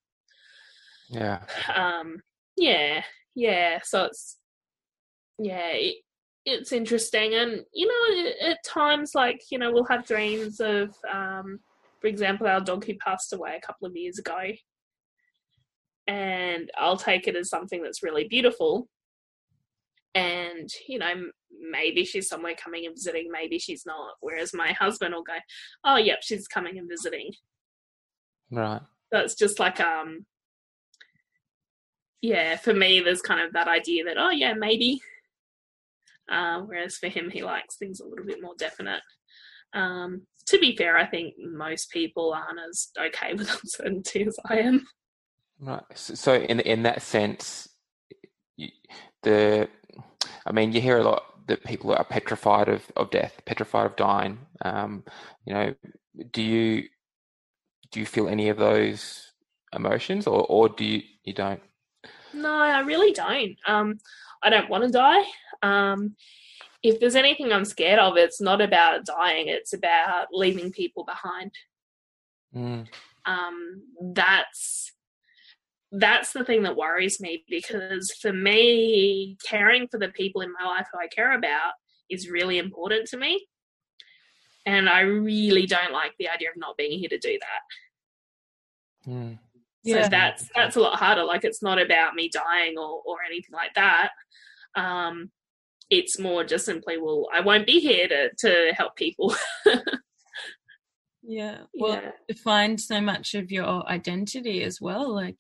Yeah. 1.09 1.41
Um. 1.75 2.21
Yeah. 2.55 3.03
Yeah. 3.35 3.79
So 3.83 4.05
it's 4.05 4.37
yeah. 5.37 5.71
It, 5.71 5.97
it's 6.45 6.71
interesting, 6.71 7.35
and 7.35 7.61
you 7.71 7.87
know, 7.87 8.49
at 8.49 8.63
times, 8.65 9.11
like 9.13 9.41
you 9.51 9.59
know, 9.59 9.71
we'll 9.71 9.85
have 9.85 10.07
dreams 10.07 10.59
of, 10.59 10.95
um, 11.13 11.59
for 11.99 12.07
example, 12.07 12.47
our 12.47 12.61
dog 12.61 12.83
who 12.83 12.95
passed 12.95 13.31
away 13.33 13.55
a 13.55 13.65
couple 13.65 13.87
of 13.87 13.95
years 13.95 14.17
ago, 14.17 14.39
and 16.07 16.71
I'll 16.79 16.97
take 16.97 17.27
it 17.27 17.35
as 17.35 17.49
something 17.49 17.83
that's 17.83 18.01
really 18.01 18.27
beautiful. 18.27 18.87
And 20.15 20.67
you 20.87 20.97
know, 20.97 21.29
maybe 21.59 22.05
she's 22.05 22.27
somewhere 22.27 22.55
coming 22.55 22.85
and 22.85 22.95
visiting, 22.95 23.29
maybe 23.31 23.59
she's 23.59 23.85
not. 23.85 24.15
Whereas 24.19 24.53
my 24.53 24.73
husband 24.73 25.13
will 25.13 25.23
go, 25.23 25.37
oh, 25.83 25.97
yep, 25.97 26.19
she's 26.21 26.47
coming 26.47 26.77
and 26.77 26.89
visiting. 26.89 27.31
Right. 28.49 28.81
So 29.13 29.19
it's 29.19 29.35
just 29.35 29.59
like, 29.59 29.79
um, 29.79 30.25
yeah, 32.21 32.55
for 32.55 32.73
me, 32.73 32.99
there's 32.99 33.21
kind 33.21 33.41
of 33.41 33.53
that 33.53 33.67
idea 33.67 34.03
that, 34.05 34.17
oh, 34.17 34.29
yeah, 34.29 34.53
maybe. 34.53 35.01
Uh, 36.31 36.61
whereas 36.61 36.97
for 36.97 37.07
him, 37.07 37.29
he 37.29 37.43
likes 37.43 37.77
things 37.77 37.99
a 37.99 38.05
little 38.05 38.25
bit 38.25 38.41
more 38.41 38.55
definite. 38.57 39.01
Um, 39.73 40.27
to 40.47 40.59
be 40.59 40.75
fair, 40.75 40.97
I 40.97 41.05
think 41.05 41.33
most 41.37 41.91
people 41.91 42.33
aren't 42.33 42.59
as 42.69 42.89
okay 42.99 43.33
with 43.37 43.49
uncertainty 43.49 44.25
as 44.25 44.37
I 44.49 44.59
am. 44.59 44.85
Right. 45.59 45.83
So, 45.93 46.35
in 46.35 46.59
in 46.61 46.83
that 46.83 47.01
sense, 47.01 47.69
the, 49.23 49.69
I 50.45 50.51
mean, 50.51 50.71
you 50.71 50.81
hear 50.81 50.97
a 50.97 51.03
lot 51.03 51.23
that 51.51 51.65
people 51.65 51.93
are 51.93 52.05
petrified 52.05 52.69
of, 52.69 52.89
of 52.95 53.11
death, 53.11 53.41
petrified 53.45 53.85
of 53.85 53.95
dying. 53.97 54.39
Um, 54.63 55.03
you 55.45 55.53
know, 55.53 55.75
do 56.31 56.41
you 56.41 56.87
do 57.91 57.99
you 57.99 58.05
feel 58.05 58.29
any 58.29 58.47
of 58.47 58.57
those 58.57 59.33
emotions, 59.75 60.27
or 60.27 60.45
or 60.47 60.69
do 60.69 60.85
you 60.85 61.01
you 61.25 61.33
don't? 61.33 61.61
No, 62.33 62.53
I 62.53 62.79
really 62.79 63.11
don't. 63.11 63.57
Um, 63.67 63.99
I 64.41 64.49
don't 64.49 64.69
want 64.69 64.85
to 64.85 64.91
die. 64.91 65.23
Um, 65.61 66.15
if 66.81 67.01
there's 67.01 67.17
anything 67.17 67.51
I'm 67.51 67.65
scared 67.65 67.99
of, 67.99 68.15
it's 68.15 68.39
not 68.39 68.61
about 68.61 69.05
dying. 69.05 69.49
It's 69.49 69.73
about 69.73 70.27
leaving 70.31 70.71
people 70.71 71.03
behind. 71.03 71.51
Mm. 72.55 72.87
Um, 73.25 73.83
that's 74.13 74.93
that's 75.91 76.31
the 76.31 76.45
thing 76.45 76.63
that 76.63 76.75
worries 76.75 77.19
me 77.19 77.43
because 77.49 78.11
for 78.21 78.31
me, 78.31 79.37
caring 79.47 79.87
for 79.87 79.97
the 79.97 80.09
people 80.09 80.41
in 80.41 80.53
my 80.59 80.65
life 80.65 80.87
who 80.91 80.99
I 80.99 81.07
care 81.07 81.33
about 81.37 81.73
is 82.09 82.29
really 82.29 82.57
important 82.57 83.07
to 83.09 83.17
me. 83.17 83.45
And 84.65 84.87
I 84.87 85.01
really 85.01 85.65
don't 85.65 85.91
like 85.91 86.13
the 86.19 86.29
idea 86.29 86.49
of 86.49 86.57
not 86.57 86.77
being 86.77 86.99
here 86.99 87.09
to 87.09 87.17
do 87.17 87.37
that. 89.05 89.11
Mm. 89.11 89.39
So 89.85 90.07
that's 90.09 90.47
that's 90.55 90.75
a 90.75 90.79
lot 90.79 90.99
harder. 90.99 91.23
Like 91.23 91.43
it's 91.43 91.63
not 91.63 91.81
about 91.81 92.13
me 92.13 92.29
dying 92.31 92.77
or, 92.77 93.01
or 93.03 93.17
anything 93.25 93.53
like 93.53 93.73
that. 93.73 94.11
Um, 94.75 95.31
it's 95.89 96.19
more 96.19 96.43
just 96.43 96.65
simply, 96.65 96.97
well, 96.99 97.27
I 97.33 97.41
won't 97.41 97.65
be 97.65 97.79
here 97.79 98.07
to, 98.07 98.29
to 98.39 98.73
help 98.77 98.95
people. 98.95 99.35
Yeah. 101.23 101.59
Well, 101.73 101.93
Yeah. 102.01 102.11
define 102.27 102.77
so 102.77 102.99
much 102.99 103.35
of 103.35 103.51
your 103.51 103.87
identity 103.87 104.63
as 104.63 104.81
well, 104.81 105.13
like 105.13 105.39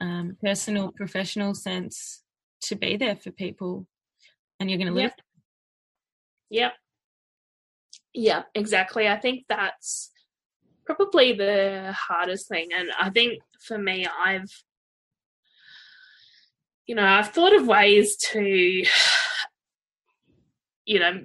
um, 0.00 0.36
personal, 0.42 0.92
professional 0.92 1.54
sense 1.54 2.22
to 2.62 2.76
be 2.76 2.96
there 2.96 3.16
for 3.16 3.30
people, 3.30 3.86
and 4.58 4.70
you're 4.70 4.78
going 4.78 4.92
to 4.92 4.94
live. 4.94 5.12
Yep. 6.50 6.72
Yeah, 8.12 8.42
exactly. 8.54 9.08
I 9.08 9.18
think 9.18 9.44
that's 9.48 10.10
probably 10.84 11.32
the 11.32 11.94
hardest 11.96 12.48
thing. 12.48 12.68
And 12.76 12.90
I 13.00 13.10
think 13.10 13.40
for 13.60 13.78
me, 13.78 14.06
I've, 14.06 14.50
you 16.86 16.94
know, 16.96 17.04
I've 17.04 17.30
thought 17.30 17.54
of 17.54 17.68
ways 17.68 18.16
to, 18.32 18.84
you 20.84 20.98
know, 20.98 21.20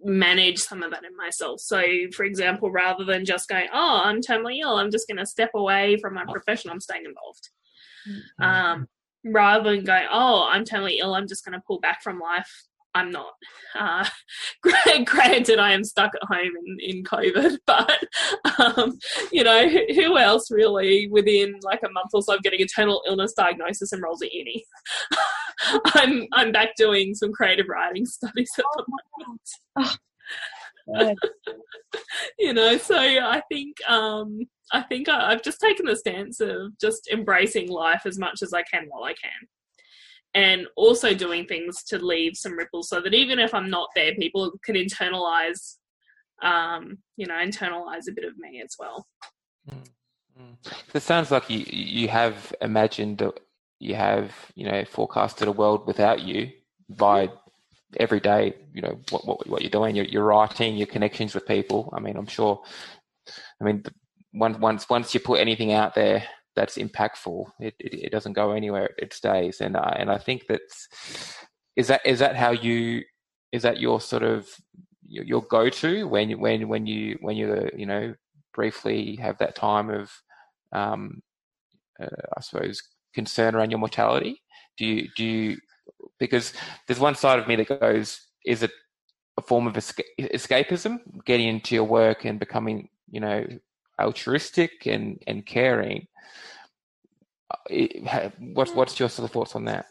manage 0.00 0.58
some 0.58 0.82
of 0.82 0.90
that 0.90 1.04
in 1.04 1.16
myself. 1.16 1.60
So, 1.60 1.82
for 2.14 2.24
example, 2.24 2.70
rather 2.70 3.04
than 3.04 3.24
just 3.24 3.48
going, 3.48 3.68
oh, 3.72 4.02
I'm 4.04 4.20
terminally 4.20 4.60
ill, 4.60 4.76
I'm 4.76 4.90
just 4.90 5.08
going 5.08 5.18
to 5.18 5.26
step 5.26 5.50
away 5.54 5.96
from 5.96 6.14
my 6.14 6.24
profession, 6.30 6.70
I'm 6.70 6.80
staying 6.80 7.06
involved. 7.06 7.48
Um, 8.40 8.88
rather 9.24 9.70
than 9.70 9.84
going, 9.84 10.06
oh, 10.10 10.48
I'm 10.50 10.64
terminally 10.64 10.98
ill, 11.00 11.14
I'm 11.14 11.28
just 11.28 11.44
going 11.44 11.58
to 11.58 11.64
pull 11.66 11.80
back 11.80 12.02
from 12.02 12.20
life. 12.20 12.50
I'm 12.94 13.10
not. 13.10 13.34
Uh, 13.78 14.04
granted, 15.04 15.58
I 15.58 15.72
am 15.72 15.84
stuck 15.84 16.12
at 16.14 16.36
home 16.36 16.52
in, 16.66 16.78
in 16.80 17.04
COVID, 17.04 17.58
but 17.66 18.04
um, 18.58 18.98
you 19.30 19.44
know, 19.44 19.68
who, 19.68 20.18
else 20.18 20.50
really 20.50 21.06
within 21.08 21.60
like 21.62 21.80
a 21.84 21.92
month 21.92 22.10
or 22.12 22.22
so 22.22 22.34
of 22.34 22.42
getting 22.42 22.62
a 22.62 22.66
terminal 22.66 23.02
illness 23.06 23.34
diagnosis 23.34 23.92
enrolls 23.92 24.22
at 24.22 24.32
uni? 24.32 24.64
I'm 25.94 26.26
I'm 26.32 26.50
back 26.50 26.76
doing 26.76 27.14
some 27.14 27.32
creative 27.32 27.66
writing 27.68 28.06
studies 28.06 28.50
at 28.58 28.64
the 28.76 28.84
moment 29.76 29.98
you 32.38 32.52
know 32.52 32.76
so 32.76 32.96
i 32.96 33.42
think 33.50 33.76
um 33.88 34.40
i 34.72 34.82
think 34.82 35.08
I, 35.08 35.32
i've 35.32 35.42
just 35.42 35.60
taken 35.60 35.86
the 35.86 35.96
stance 35.96 36.40
of 36.40 36.78
just 36.80 37.08
embracing 37.12 37.68
life 37.68 38.02
as 38.04 38.18
much 38.18 38.42
as 38.42 38.52
i 38.52 38.62
can 38.62 38.86
while 38.88 39.04
i 39.04 39.14
can. 39.14 39.48
And 40.34 40.66
also 40.76 41.14
doing 41.14 41.46
things 41.46 41.82
to 41.84 41.98
leave 41.98 42.36
some 42.36 42.56
ripples 42.56 42.88
so 42.90 43.00
that 43.00 43.14
even 43.14 43.38
if 43.38 43.54
i'm 43.54 43.70
not 43.70 43.88
there 43.94 44.14
people 44.14 44.52
can 44.64 44.76
internalize 44.76 45.76
um 46.42 46.98
you 47.16 47.26
know 47.26 47.34
internalize 47.34 48.08
a 48.08 48.12
bit 48.12 48.24
of 48.24 48.36
me 48.38 48.62
as 48.64 48.76
well. 48.78 49.06
Mm. 49.68 49.88
It 50.94 51.02
sounds 51.02 51.30
like 51.30 51.50
you 51.50 51.64
you 51.68 52.08
have 52.08 52.54
imagined, 52.60 53.18
that 53.18 53.40
you 53.80 53.94
have 53.94 54.32
you 54.54 54.66
know 54.66 54.84
forecasted 54.84 55.48
a 55.48 55.52
world 55.52 55.86
without 55.86 56.20
you 56.20 56.50
by 56.88 57.28
every 57.96 58.20
day. 58.20 58.54
You 58.74 58.82
know 58.82 59.00
what 59.10 59.26
what, 59.26 59.46
what 59.48 59.62
you're 59.62 59.70
doing, 59.70 59.96
your 59.96 60.04
your 60.04 60.24
writing, 60.24 60.76
your 60.76 60.86
connections 60.86 61.34
with 61.34 61.46
people. 61.46 61.92
I 61.96 62.00
mean, 62.00 62.16
I'm 62.16 62.26
sure. 62.26 62.62
I 63.60 63.64
mean, 63.64 63.84
once 64.32 64.58
once 64.58 64.88
once 64.88 65.14
you 65.14 65.20
put 65.20 65.40
anything 65.40 65.72
out 65.72 65.94
there 65.94 66.24
that's 66.56 66.78
impactful, 66.78 67.46
it 67.60 67.74
it, 67.78 67.94
it 67.94 68.12
doesn't 68.12 68.34
go 68.34 68.52
anywhere. 68.52 68.90
It 68.98 69.12
stays, 69.12 69.60
and 69.60 69.76
I 69.76 69.96
and 69.98 70.10
I 70.10 70.18
think 70.18 70.44
that's 70.48 70.88
is 71.76 71.88
that 71.88 72.00
is 72.04 72.18
that 72.18 72.36
how 72.36 72.50
you 72.50 73.02
is 73.52 73.62
that 73.62 73.80
your 73.80 74.00
sort 74.00 74.22
of 74.22 74.48
your, 75.06 75.24
your 75.24 75.42
go 75.42 75.68
to 75.68 76.06
when 76.06 76.30
you 76.30 76.38
when 76.38 76.68
when 76.68 76.86
you 76.86 77.18
when 77.20 77.36
you 77.36 77.70
you 77.76 77.86
know 77.86 78.14
briefly 78.54 79.16
have 79.16 79.38
that 79.38 79.54
time 79.54 79.88
of 79.90 80.10
um, 80.72 81.22
uh, 82.02 82.06
I 82.36 82.40
suppose 82.40 82.82
concern 83.14 83.54
around 83.54 83.70
your 83.70 83.78
mortality? 83.78 84.42
Do 84.76 84.84
you 84.86 85.08
do 85.16 85.24
you 85.24 85.56
because 86.18 86.52
there's 86.86 87.00
one 87.00 87.14
side 87.14 87.38
of 87.38 87.46
me 87.48 87.56
that 87.56 87.80
goes, 87.80 88.20
is 88.44 88.62
it 88.62 88.70
a 89.36 89.42
form 89.42 89.66
of 89.66 89.74
escapism, 89.74 90.98
getting 91.24 91.48
into 91.48 91.74
your 91.74 91.84
work 91.84 92.24
and 92.24 92.38
becoming 92.40 92.88
you 93.10 93.20
know 93.20 93.46
altruistic 94.00 94.86
and 94.86 95.22
and 95.26 95.46
caring? 95.46 96.06
Uh, 97.50 97.86
ha- 98.06 98.30
What's 98.38 98.98
your 99.00 99.08
sort 99.08 99.24
of 99.28 99.32
thoughts 99.32 99.54
on 99.56 99.64
that? 99.64 99.86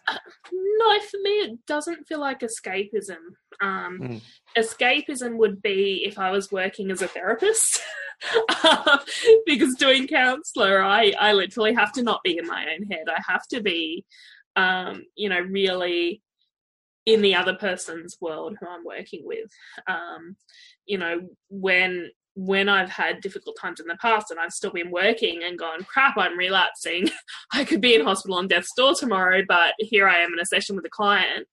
no 0.51 0.99
for 0.99 1.17
me 1.23 1.29
it 1.39 1.65
doesn't 1.65 2.07
feel 2.07 2.19
like 2.19 2.41
escapism 2.41 3.17
um 3.61 3.99
Mm. 3.99 4.21
escapism 4.55 5.37
would 5.37 5.59
be 5.61 6.03
if 6.05 6.19
i 6.19 6.29
was 6.29 6.51
working 6.51 6.91
as 6.91 7.01
a 7.01 7.07
therapist 7.07 7.81
because 9.47 9.73
doing 9.75 10.07
counselor 10.07 10.81
i 10.83 11.11
i 11.19 11.33
literally 11.33 11.73
have 11.73 11.91
to 11.93 12.03
not 12.03 12.21
be 12.23 12.37
in 12.37 12.45
my 12.47 12.65
own 12.73 12.85
head 12.91 13.05
i 13.09 13.19
have 13.27 13.45
to 13.47 13.59
be 13.61 14.05
um 14.57 15.03
you 15.15 15.29
know 15.29 15.39
really 15.39 16.21
in 17.05 17.21
the 17.21 17.33
other 17.33 17.55
person's 17.55 18.17
world 18.19 18.57
who 18.59 18.67
i'm 18.67 18.83
working 18.83 19.21
with 19.23 19.49
um 19.87 20.35
you 20.85 20.97
know 20.97 21.21
when 21.49 22.09
when 22.37 22.69
I've 22.69 22.91
had 22.91 23.21
difficult 23.21 23.57
times 23.59 23.79
in 23.79 23.87
the 23.87 23.97
past 23.99 24.29
and 24.29 24.39
I've 24.39 24.51
still 24.51 24.69
been 24.69 24.91
working 24.91 25.41
and 25.43 25.57
gone, 25.57 25.83
crap, 25.85 26.19
I'm 26.19 26.37
relapsing. 26.37 27.09
I 27.51 27.63
could 27.63 27.81
be 27.81 27.95
in 27.95 28.05
hospital 28.05 28.37
on 28.37 28.47
death's 28.47 28.71
door 28.77 28.93
tomorrow, 28.93 29.41
but 29.47 29.73
here 29.79 30.07
I 30.07 30.19
am 30.19 30.33
in 30.33 30.39
a 30.39 30.45
session 30.45 30.75
with 30.75 30.85
a 30.85 30.89
client. 30.89 31.47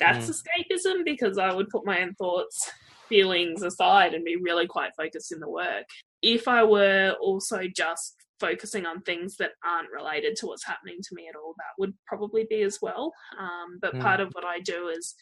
That's 0.00 0.30
escapism 0.30 1.04
because 1.04 1.36
I 1.36 1.52
would 1.52 1.68
put 1.68 1.84
my 1.84 2.00
own 2.00 2.14
thoughts, 2.14 2.70
feelings 3.10 3.62
aside 3.62 4.14
and 4.14 4.24
be 4.24 4.36
really 4.36 4.66
quite 4.66 4.92
focused 4.96 5.30
in 5.30 5.40
the 5.40 5.50
work. 5.50 5.84
If 6.22 6.48
I 6.48 6.64
were 6.64 7.14
also 7.20 7.64
just 7.74 8.14
focusing 8.40 8.86
on 8.86 9.00
things 9.02 9.36
that 9.36 9.52
aren't 9.64 9.90
related 9.90 10.36
to 10.36 10.46
what's 10.46 10.66
happening 10.66 10.98
to 11.02 11.14
me 11.14 11.28
at 11.28 11.36
all, 11.36 11.54
that 11.56 11.78
would 11.78 11.94
probably 12.06 12.46
be 12.48 12.62
as 12.62 12.78
well. 12.80 13.12
Um, 13.38 13.78
but 13.80 13.94
Mm. 13.94 14.02
part 14.02 14.20
of 14.20 14.32
what 14.32 14.44
I 14.44 14.60
do 14.60 14.88
is, 14.88 15.14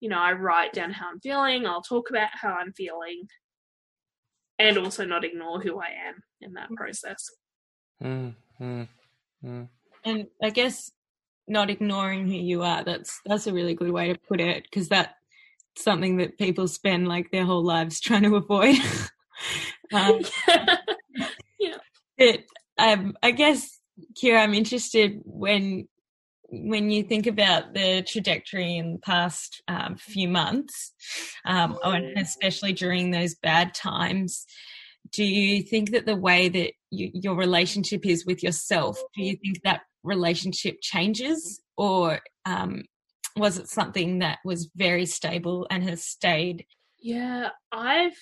you 0.00 0.08
know, 0.08 0.18
I 0.18 0.32
write 0.32 0.72
down 0.72 0.92
how 0.92 1.08
I'm 1.10 1.20
feeling, 1.20 1.66
I'll 1.66 1.82
talk 1.82 2.10
about 2.10 2.30
how 2.32 2.54
I'm 2.54 2.72
feeling, 2.72 3.28
and 4.58 4.78
also 4.78 5.04
not 5.04 5.24
ignore 5.24 5.60
who 5.60 5.80
I 5.80 5.88
am 6.08 6.22
in 6.40 6.52
that 6.54 6.70
process. 6.72 7.30
Mm, 8.02 8.34
mm, 8.60 8.88
mm. 9.44 9.68
And 10.04 10.26
I 10.42 10.50
guess 10.50 10.90
not 11.46 11.70
ignoring 11.70 12.26
who 12.26 12.34
you 12.34 12.62
are. 12.62 12.84
That's 12.84 13.20
that's 13.24 13.46
a 13.46 13.52
really 13.52 13.74
good 13.74 13.90
way 13.90 14.12
to 14.12 14.18
put 14.28 14.40
it 14.40 14.64
because 14.64 14.88
that's 14.88 15.12
something 15.76 16.16
that 16.18 16.38
people 16.38 16.68
spend 16.68 17.08
like 17.08 17.30
their 17.30 17.44
whole 17.44 17.64
lives 17.64 18.00
trying 18.00 18.24
to 18.24 18.36
avoid. 18.36 18.76
um, 19.92 20.20
but 22.18 22.40
um, 22.78 23.16
I 23.22 23.30
guess, 23.30 23.78
Kira, 24.20 24.42
I'm 24.42 24.54
interested 24.54 25.20
when 25.24 25.88
when 26.50 26.90
you 26.90 27.02
think 27.02 27.26
about 27.26 27.74
the 27.74 28.02
trajectory 28.08 28.78
in 28.78 28.94
the 28.94 28.98
past 29.00 29.62
um, 29.68 29.96
few 29.96 30.28
months, 30.28 30.92
um, 31.44 31.78
and 31.84 32.18
especially 32.18 32.72
during 32.72 33.10
those 33.10 33.34
bad 33.34 33.74
times. 33.74 34.46
Do 35.12 35.24
you 35.24 35.62
think 35.62 35.92
that 35.92 36.04
the 36.04 36.16
way 36.16 36.48
that 36.48 36.72
you, 36.90 37.10
your 37.14 37.34
relationship 37.34 38.04
is 38.04 38.26
with 38.26 38.42
yourself, 38.42 38.98
do 39.16 39.22
you 39.22 39.36
think 39.36 39.62
that 39.62 39.82
relationship 40.02 40.76
changes, 40.82 41.60
or 41.76 42.20
um, 42.44 42.84
was 43.36 43.58
it 43.58 43.68
something 43.68 44.18
that 44.18 44.38
was 44.44 44.70
very 44.74 45.06
stable 45.06 45.66
and 45.70 45.82
has 45.84 46.04
stayed? 46.04 46.66
Yeah, 47.00 47.50
I've 47.72 48.18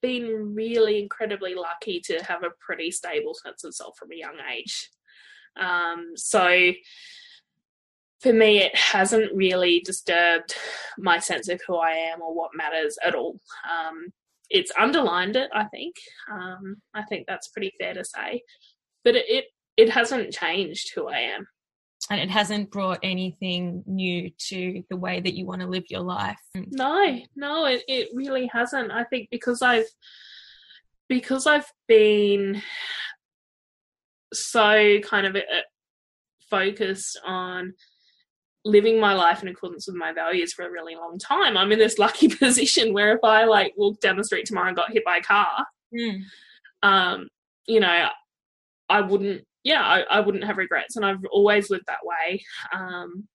been 0.00 0.54
really 0.54 1.00
incredibly 1.00 1.54
lucky 1.54 2.00
to 2.00 2.22
have 2.24 2.42
a 2.44 2.50
pretty 2.60 2.90
stable 2.90 3.34
sense 3.34 3.64
of 3.64 3.74
self 3.74 3.96
from 3.96 4.12
a 4.12 4.16
young 4.16 4.36
age. 4.52 4.90
Um, 5.58 6.12
so 6.16 6.72
for 8.20 8.32
me, 8.32 8.58
it 8.58 8.76
hasn't 8.76 9.32
really 9.34 9.80
disturbed 9.80 10.54
my 10.98 11.18
sense 11.18 11.48
of 11.48 11.60
who 11.66 11.76
I 11.76 11.92
am 11.92 12.20
or 12.20 12.34
what 12.34 12.50
matters 12.54 12.98
at 13.04 13.14
all. 13.14 13.38
Um, 13.68 14.08
it's 14.50 14.72
underlined 14.78 15.36
it, 15.36 15.50
I 15.54 15.64
think. 15.64 15.94
Um, 16.32 16.76
I 16.94 17.02
think 17.04 17.26
that's 17.26 17.48
pretty 17.48 17.72
fair 17.78 17.94
to 17.94 18.04
say, 18.04 18.42
but 19.04 19.14
it, 19.14 19.26
it 19.28 19.44
it 19.76 19.90
hasn't 19.90 20.32
changed 20.32 20.92
who 20.94 21.06
I 21.06 21.18
am. 21.20 21.46
And 22.10 22.20
it 22.20 22.30
hasn't 22.30 22.70
brought 22.70 23.00
anything 23.02 23.82
new 23.86 24.30
to 24.48 24.82
the 24.88 24.96
way 24.96 25.20
that 25.20 25.34
you 25.34 25.44
want 25.44 25.60
to 25.60 25.66
live 25.66 25.84
your 25.90 26.00
life. 26.00 26.38
No, 26.54 27.18
no, 27.36 27.66
it, 27.66 27.82
it 27.86 28.08
really 28.14 28.46
hasn't. 28.52 28.90
I 28.90 29.04
think 29.04 29.28
because 29.30 29.60
I've 29.62 29.86
because 31.08 31.46
I've 31.46 31.70
been 31.86 32.62
so 34.32 35.00
kind 35.00 35.26
of 35.26 35.36
uh, 35.36 35.40
focused 36.50 37.20
on 37.24 37.74
living 38.64 39.00
my 39.00 39.14
life 39.14 39.42
in 39.42 39.48
accordance 39.48 39.86
with 39.86 39.96
my 39.96 40.12
values 40.12 40.52
for 40.52 40.66
a 40.66 40.70
really 40.70 40.94
long 40.94 41.18
time. 41.18 41.56
I'm 41.56 41.72
in 41.72 41.78
this 41.78 41.98
lucky 41.98 42.28
position 42.28 42.92
where 42.92 43.14
if 43.14 43.20
I 43.24 43.44
like 43.44 43.72
walked 43.76 44.02
down 44.02 44.16
the 44.16 44.24
street 44.24 44.46
tomorrow 44.46 44.68
and 44.68 44.76
got 44.76 44.92
hit 44.92 45.04
by 45.04 45.18
a 45.18 45.22
car, 45.22 45.64
Mm. 45.94 46.20
um, 46.82 47.28
you 47.66 47.80
know, 47.80 48.08
I 48.90 49.00
wouldn't, 49.00 49.46
yeah, 49.68 49.82
I, 49.82 49.98
I 50.16 50.20
wouldn't 50.20 50.44
have 50.44 50.56
regrets. 50.56 50.96
And 50.96 51.04
I've 51.04 51.24
always 51.30 51.70
lived 51.70 51.86
that 51.86 52.04
way. 52.04 52.42
Um, 52.74 53.28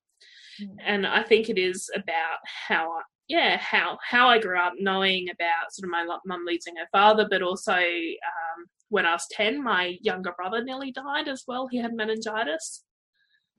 Mm. 0.62 0.76
and 0.86 1.08
I 1.08 1.24
think 1.24 1.50
it 1.50 1.58
is 1.58 1.90
about 1.96 2.40
how, 2.68 2.92
I, 2.92 3.02
yeah, 3.28 3.58
how, 3.58 3.98
how 4.08 4.28
I 4.28 4.40
grew 4.40 4.60
up 4.60 4.74
knowing 4.78 5.30
about 5.30 5.72
sort 5.72 5.86
of 5.88 5.92
my 5.92 6.04
lo- 6.04 6.20
mum 6.26 6.44
losing 6.46 6.76
her 6.76 6.88
father, 6.92 7.28
but 7.30 7.42
also, 7.42 7.74
um, 7.74 8.66
when 8.90 9.06
I 9.08 9.14
was 9.14 9.26
10, 9.32 9.64
my 9.64 9.98
younger 10.02 10.34
brother 10.38 10.64
nearly 10.64 10.92
died 10.92 11.28
as 11.28 11.44
well. 11.48 11.68
He 11.68 11.78
had 11.80 11.96
meningitis. 11.96 12.84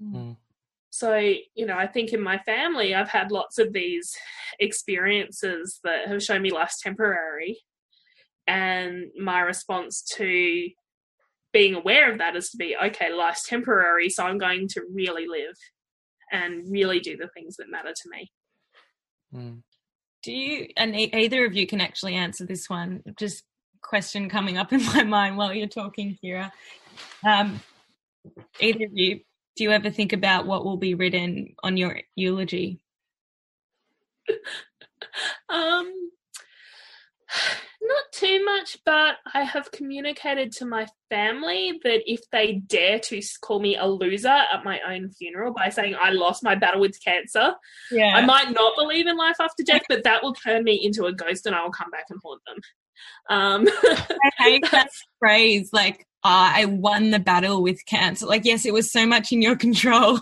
Mm. 0.00 0.36
So, 0.90 1.16
you 1.16 1.66
know, 1.66 1.76
I 1.76 1.88
think 1.88 2.12
in 2.12 2.22
my 2.22 2.38
family, 2.38 2.94
I've 2.94 3.08
had 3.08 3.32
lots 3.32 3.58
of 3.58 3.72
these 3.72 4.14
experiences 4.60 5.80
that 5.82 6.06
have 6.06 6.22
shown 6.22 6.42
me 6.42 6.52
life's 6.52 6.80
temporary. 6.80 7.58
And 8.46 9.06
my 9.20 9.40
response 9.40 10.04
to 10.14 10.70
being 11.54 11.74
aware 11.74 12.12
of 12.12 12.18
that 12.18 12.36
is 12.36 12.50
to 12.50 12.56
be, 12.56 12.76
okay, 12.76 13.12
life's 13.12 13.48
temporary, 13.48 14.10
so 14.10 14.24
I'm 14.24 14.38
going 14.38 14.68
to 14.68 14.82
really 14.92 15.26
live 15.26 15.56
and 16.30 16.68
really 16.68 16.98
do 16.98 17.16
the 17.16 17.28
things 17.28 17.56
that 17.56 17.70
matter 17.70 17.92
to 17.94 18.10
me. 18.10 18.32
Mm. 19.32 19.62
Do 20.24 20.32
you, 20.32 20.68
and 20.76 20.96
e- 20.96 21.10
either 21.14 21.46
of 21.46 21.54
you 21.54 21.66
can 21.66 21.80
actually 21.80 22.14
answer 22.14 22.44
this 22.44 22.68
one, 22.68 23.02
just 23.16 23.44
question 23.82 24.28
coming 24.28 24.58
up 24.58 24.72
in 24.74 24.84
my 24.86 25.04
mind 25.04 25.36
while 25.36 25.54
you're 25.54 25.68
talking, 25.68 26.18
Kira. 26.22 26.50
Um, 27.24 27.60
either 28.60 28.86
of 28.86 28.90
you, 28.92 29.20
do 29.56 29.62
you 29.62 29.70
ever 29.70 29.90
think 29.90 30.12
about 30.12 30.46
what 30.46 30.64
will 30.64 30.76
be 30.76 30.94
written 30.94 31.54
on 31.62 31.76
your 31.76 32.00
eulogy? 32.16 32.80
Um, 35.48 36.10
not 37.82 38.04
too 38.12 38.44
much, 38.74 38.80
but 38.84 39.16
I 39.34 39.42
have 39.44 39.70
communicated 39.72 40.52
to 40.52 40.66
my 40.66 40.86
family 41.10 41.80
that 41.84 42.00
if 42.10 42.20
they 42.32 42.54
dare 42.66 42.98
to 43.00 43.20
call 43.42 43.60
me 43.60 43.76
a 43.76 43.86
loser 43.86 44.28
at 44.28 44.64
my 44.64 44.80
own 44.88 45.10
funeral 45.10 45.52
by 45.52 45.68
saying 45.68 45.94
I 46.00 46.10
lost 46.10 46.42
my 46.42 46.54
battle 46.54 46.80
with 46.80 46.98
cancer, 47.04 47.54
Yeah. 47.90 48.12
I 48.14 48.24
might 48.24 48.50
not 48.52 48.74
believe 48.76 49.06
in 49.06 49.16
life 49.16 49.36
after 49.40 49.62
death, 49.62 49.82
but 49.88 50.04
that 50.04 50.22
will 50.22 50.34
turn 50.34 50.64
me 50.64 50.74
into 50.82 51.04
a 51.06 51.12
ghost 51.12 51.46
and 51.46 51.54
I 51.54 51.62
will 51.62 51.70
come 51.72 51.90
back 51.90 52.06
and 52.10 52.20
haunt 52.24 52.40
them. 52.46 52.58
Um, 53.28 53.68
I 53.84 54.30
hate 54.38 54.64
that 54.72 54.88
phrase, 55.18 55.70
like, 55.72 56.06
"Ah, 56.22 56.52
I 56.54 56.64
won 56.66 57.10
the 57.10 57.18
battle 57.18 57.62
with 57.62 57.84
cancer. 57.86 58.26
Like, 58.26 58.44
yes, 58.44 58.64
it 58.66 58.72
was 58.72 58.90
so 58.92 59.06
much 59.06 59.32
in 59.32 59.42
your 59.42 59.56
control. 59.66 60.20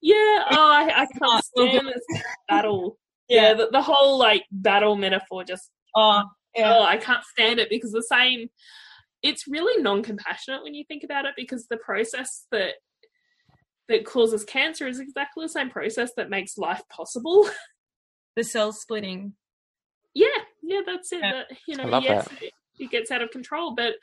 yeah, 0.00 0.44
oh, 0.50 0.70
I, 0.72 0.90
I 1.02 1.06
can't 1.06 1.44
Oh, 1.56 1.68
stand 1.68 1.88
this 1.88 2.22
battle. 2.48 2.98
Yeah, 3.28 3.54
the, 3.54 3.68
the 3.72 3.82
whole 3.82 4.18
like 4.18 4.44
battle 4.52 4.94
metaphor 4.96 5.42
just 5.44 5.68
Oh, 5.96 6.22
oh, 6.58 6.82
I 6.82 6.96
can't 6.96 7.24
stand 7.24 7.58
it 7.60 7.68
because 7.70 7.92
the 7.92 8.02
same. 8.02 8.48
It's 9.22 9.48
really 9.48 9.82
non-compassionate 9.82 10.62
when 10.62 10.74
you 10.74 10.84
think 10.86 11.02
about 11.02 11.24
it 11.24 11.34
because 11.36 11.66
the 11.66 11.78
process 11.78 12.46
that 12.52 12.74
that 13.88 14.04
causes 14.04 14.44
cancer 14.44 14.86
is 14.86 15.00
exactly 15.00 15.44
the 15.44 15.48
same 15.48 15.70
process 15.70 16.10
that 16.16 16.30
makes 16.30 16.58
life 16.58 16.82
possible. 16.90 17.48
the 18.36 18.44
cell 18.44 18.72
splitting. 18.72 19.32
yeah, 20.14 20.26
yeah, 20.62 20.80
that's 20.84 21.12
it. 21.12 21.20
Yeah. 21.22 21.32
That, 21.32 21.58
you 21.66 21.76
know, 21.76 21.84
I 21.84 21.88
love 21.88 22.02
yes, 22.02 22.28
that. 22.28 22.42
it, 22.42 22.52
it 22.78 22.90
gets 22.90 23.10
out 23.10 23.22
of 23.22 23.30
control, 23.30 23.74
but 23.74 23.94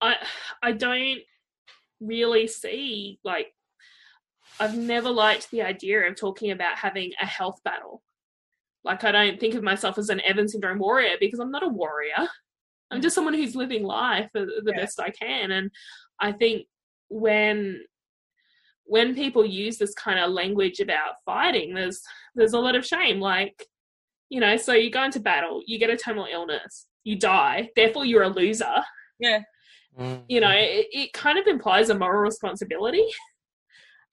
I 0.00 0.16
I 0.62 0.72
don't 0.72 1.20
really 2.00 2.46
see 2.46 3.18
like 3.24 3.52
I've 4.58 4.76
never 4.76 5.10
liked 5.10 5.50
the 5.50 5.62
idea 5.62 6.06
of 6.06 6.16
talking 6.16 6.50
about 6.50 6.78
having 6.78 7.12
a 7.20 7.26
health 7.26 7.60
battle. 7.64 8.02
Like 8.84 9.04
I 9.04 9.12
don't 9.12 9.38
think 9.38 9.54
of 9.54 9.62
myself 9.62 9.98
as 9.98 10.08
an 10.08 10.20
Evans 10.22 10.52
syndrome 10.52 10.78
warrior 10.78 11.16
because 11.20 11.38
I'm 11.38 11.50
not 11.50 11.62
a 11.64 11.68
warrior. 11.68 12.28
I'm 12.90 13.00
just 13.00 13.14
someone 13.14 13.34
who's 13.34 13.54
living 13.54 13.84
life 13.84 14.28
the, 14.34 14.46
the 14.64 14.72
Yeah. 14.74 14.80
best 14.80 14.98
I 15.00 15.10
can, 15.10 15.50
and 15.52 15.70
I 16.18 16.32
think 16.32 16.66
when 17.08 17.82
when 18.84 19.14
people 19.14 19.44
use 19.44 19.78
this 19.78 19.94
kind 19.94 20.18
of 20.18 20.32
language 20.32 20.80
about 20.80 21.14
fighting, 21.24 21.74
there's 21.74 22.00
there's 22.34 22.54
a 22.54 22.58
lot 22.58 22.74
of 22.74 22.84
shame. 22.86 23.20
Like, 23.20 23.66
you 24.30 24.40
know, 24.40 24.56
so 24.56 24.72
you 24.72 24.90
go 24.90 25.04
into 25.04 25.20
battle, 25.20 25.62
you 25.66 25.78
get 25.78 25.90
a 25.90 25.96
terminal 25.96 26.26
illness, 26.30 26.86
you 27.04 27.16
die, 27.16 27.70
therefore 27.76 28.04
you're 28.04 28.24
a 28.24 28.28
loser. 28.28 28.74
Yeah. 29.20 29.42
Mm. 29.98 30.22
You 30.28 30.40
know, 30.40 30.50
it, 30.50 30.86
it 30.92 31.12
kind 31.12 31.38
of 31.38 31.46
implies 31.46 31.90
a 31.90 31.94
moral 31.98 32.22
responsibility. 32.22 33.04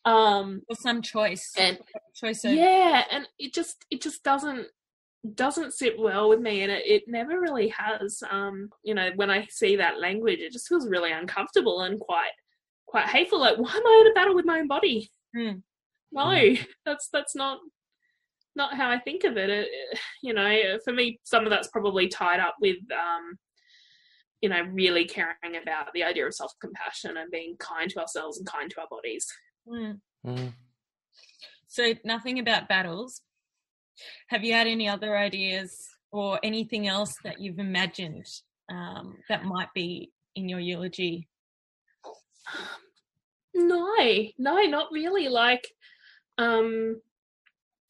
Um, 0.07 0.61
Or 0.69 0.75
some 0.75 1.01
choice. 1.01 1.51
and 1.57 1.77
choice 2.15 2.43
of 2.45 2.51
yeah, 2.53 3.03
and 3.11 3.27
it 3.39 3.53
just 3.53 3.85
it 3.91 4.01
just 4.01 4.23
doesn't 4.23 4.67
doesn't 5.35 5.73
sit 5.73 5.99
well 5.99 6.29
with 6.29 6.39
me 6.39 6.61
and 6.61 6.71
it, 6.71 6.83
it 6.85 7.03
never 7.07 7.41
really 7.41 7.67
has 7.69 8.23
um 8.31 8.69
you 8.83 8.93
know 8.93 9.09
when 9.15 9.29
i 9.29 9.45
see 9.49 9.75
that 9.75 9.99
language 9.99 10.39
it 10.39 10.53
just 10.53 10.67
feels 10.69 10.87
really 10.87 11.11
uncomfortable 11.11 11.81
and 11.81 11.99
quite 11.99 12.29
quite 12.85 13.07
hateful 13.07 13.39
like 13.39 13.57
why 13.57 13.69
am 13.73 13.85
i 13.85 13.97
in 14.05 14.11
a 14.11 14.13
battle 14.13 14.35
with 14.35 14.45
my 14.45 14.59
own 14.59 14.67
body 14.67 15.09
Hmm. 15.35 15.53
no 16.13 16.53
that's 16.85 17.09
that's 17.11 17.35
not 17.35 17.57
not 18.55 18.73
how 18.75 18.89
i 18.89 18.99
think 18.99 19.25
of 19.25 19.35
it. 19.37 19.49
it 19.49 19.67
it- 19.69 19.99
you 20.23 20.33
know 20.33 20.77
for 20.85 20.93
me 20.93 21.19
some 21.23 21.43
of 21.43 21.49
that's 21.49 21.67
probably 21.69 22.07
tied 22.07 22.39
up 22.39 22.55
with 22.61 22.77
um 22.93 23.37
you 24.41 24.47
know 24.49 24.61
really 24.71 25.03
caring 25.05 25.57
about 25.61 25.91
the 25.93 26.03
idea 26.03 26.25
of 26.25 26.33
self-compassion 26.33 27.17
and 27.17 27.31
being 27.31 27.57
kind 27.59 27.89
to 27.89 27.99
ourselves 27.99 28.37
and 28.37 28.47
kind 28.47 28.69
to 28.71 28.79
our 28.79 28.87
bodies 28.89 29.27
Mm. 29.67 29.99
Mm. 30.25 30.53
So 31.67 31.93
nothing 32.03 32.39
about 32.39 32.69
battles. 32.69 33.21
Have 34.27 34.43
you 34.43 34.53
had 34.53 34.67
any 34.67 34.87
other 34.87 35.17
ideas 35.17 35.87
or 36.11 36.39
anything 36.43 36.87
else 36.87 37.15
that 37.23 37.39
you've 37.39 37.59
imagined 37.59 38.25
um, 38.69 39.17
that 39.29 39.45
might 39.45 39.73
be 39.73 40.11
in 40.35 40.49
your 40.49 40.59
eulogy? 40.59 41.27
No, 43.53 43.95
no, 44.37 44.61
not 44.63 44.91
really. 44.91 45.27
Like, 45.27 45.67
um, 46.37 47.01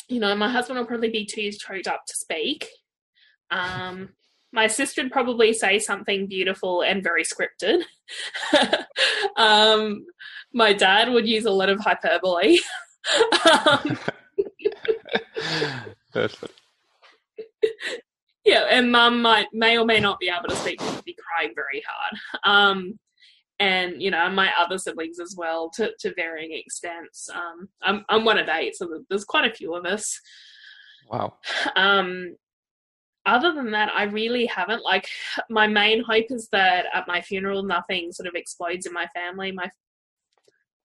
you 0.08 0.20
know, 0.20 0.34
my 0.36 0.50
husband 0.50 0.80
will 0.80 0.86
probably 0.86 1.10
be 1.10 1.26
too 1.26 1.52
choked 1.52 1.88
up 1.88 2.06
to 2.08 2.16
speak. 2.16 2.68
Um, 3.52 4.10
my 4.52 4.68
sister 4.68 5.04
would 5.04 5.12
probably 5.12 5.54
say 5.54 5.80
something 5.80 6.28
beautiful 6.28 6.82
and 6.82 7.04
very 7.04 7.24
scripted. 7.24 7.84
um, 9.38 10.06
my 10.54 10.74
dad 10.74 11.10
would 11.10 11.28
use 11.28 11.46
a 11.46 11.52
lot 11.52 11.70
of 11.70 11.80
hyperbole. 11.80 12.60
um, 13.56 14.00
Perfect. 16.14 16.54
yeah, 18.46 18.66
and 18.70 18.92
mum 18.92 19.22
might 19.22 19.48
may 19.54 19.78
or 19.78 19.86
may 19.86 20.00
not 20.00 20.20
be 20.20 20.30
able 20.30 20.50
to 20.50 20.56
speak, 20.56 20.80
be 21.06 21.16
crying 21.16 21.54
very 21.54 21.84
hard. 21.88 22.20
Um, 22.44 23.00
and 23.60 24.02
you 24.02 24.12
know, 24.12 24.30
my 24.30 24.52
other 24.58 24.78
siblings 24.78 25.20
as 25.20 25.36
well, 25.38 25.70
to, 25.76 25.92
to 26.00 26.14
varying 26.16 26.54
extents. 26.54 27.30
Um, 27.30 27.70
I'm 27.82 28.06
I'm 28.10 28.24
one 28.24 28.38
of 28.38 28.48
eight, 28.50 28.76
so 28.76 29.04
there's 29.10 29.26
quite 29.26 29.50
a 29.50 29.54
few 29.54 29.76
of 29.76 29.86
us. 29.86 30.20
Wow. 31.10 31.36
Um, 31.76 32.36
other 33.28 33.54
than 33.54 33.72
that, 33.72 33.90
I 33.94 34.04
really 34.04 34.46
haven't. 34.48 34.84
Like, 34.84 35.08
my 35.50 35.68
main 35.68 36.04
hope 36.04 36.26
is 36.30 36.48
that 36.52 36.86
at 36.94 37.08
my 37.08 37.22
funeral, 37.22 37.62
nothing 37.64 38.12
sort 38.12 38.28
of 38.28 38.36
explodes 38.36 38.86
in 38.86 38.94
my 38.94 39.08
family. 39.14 39.52
My 39.52 39.70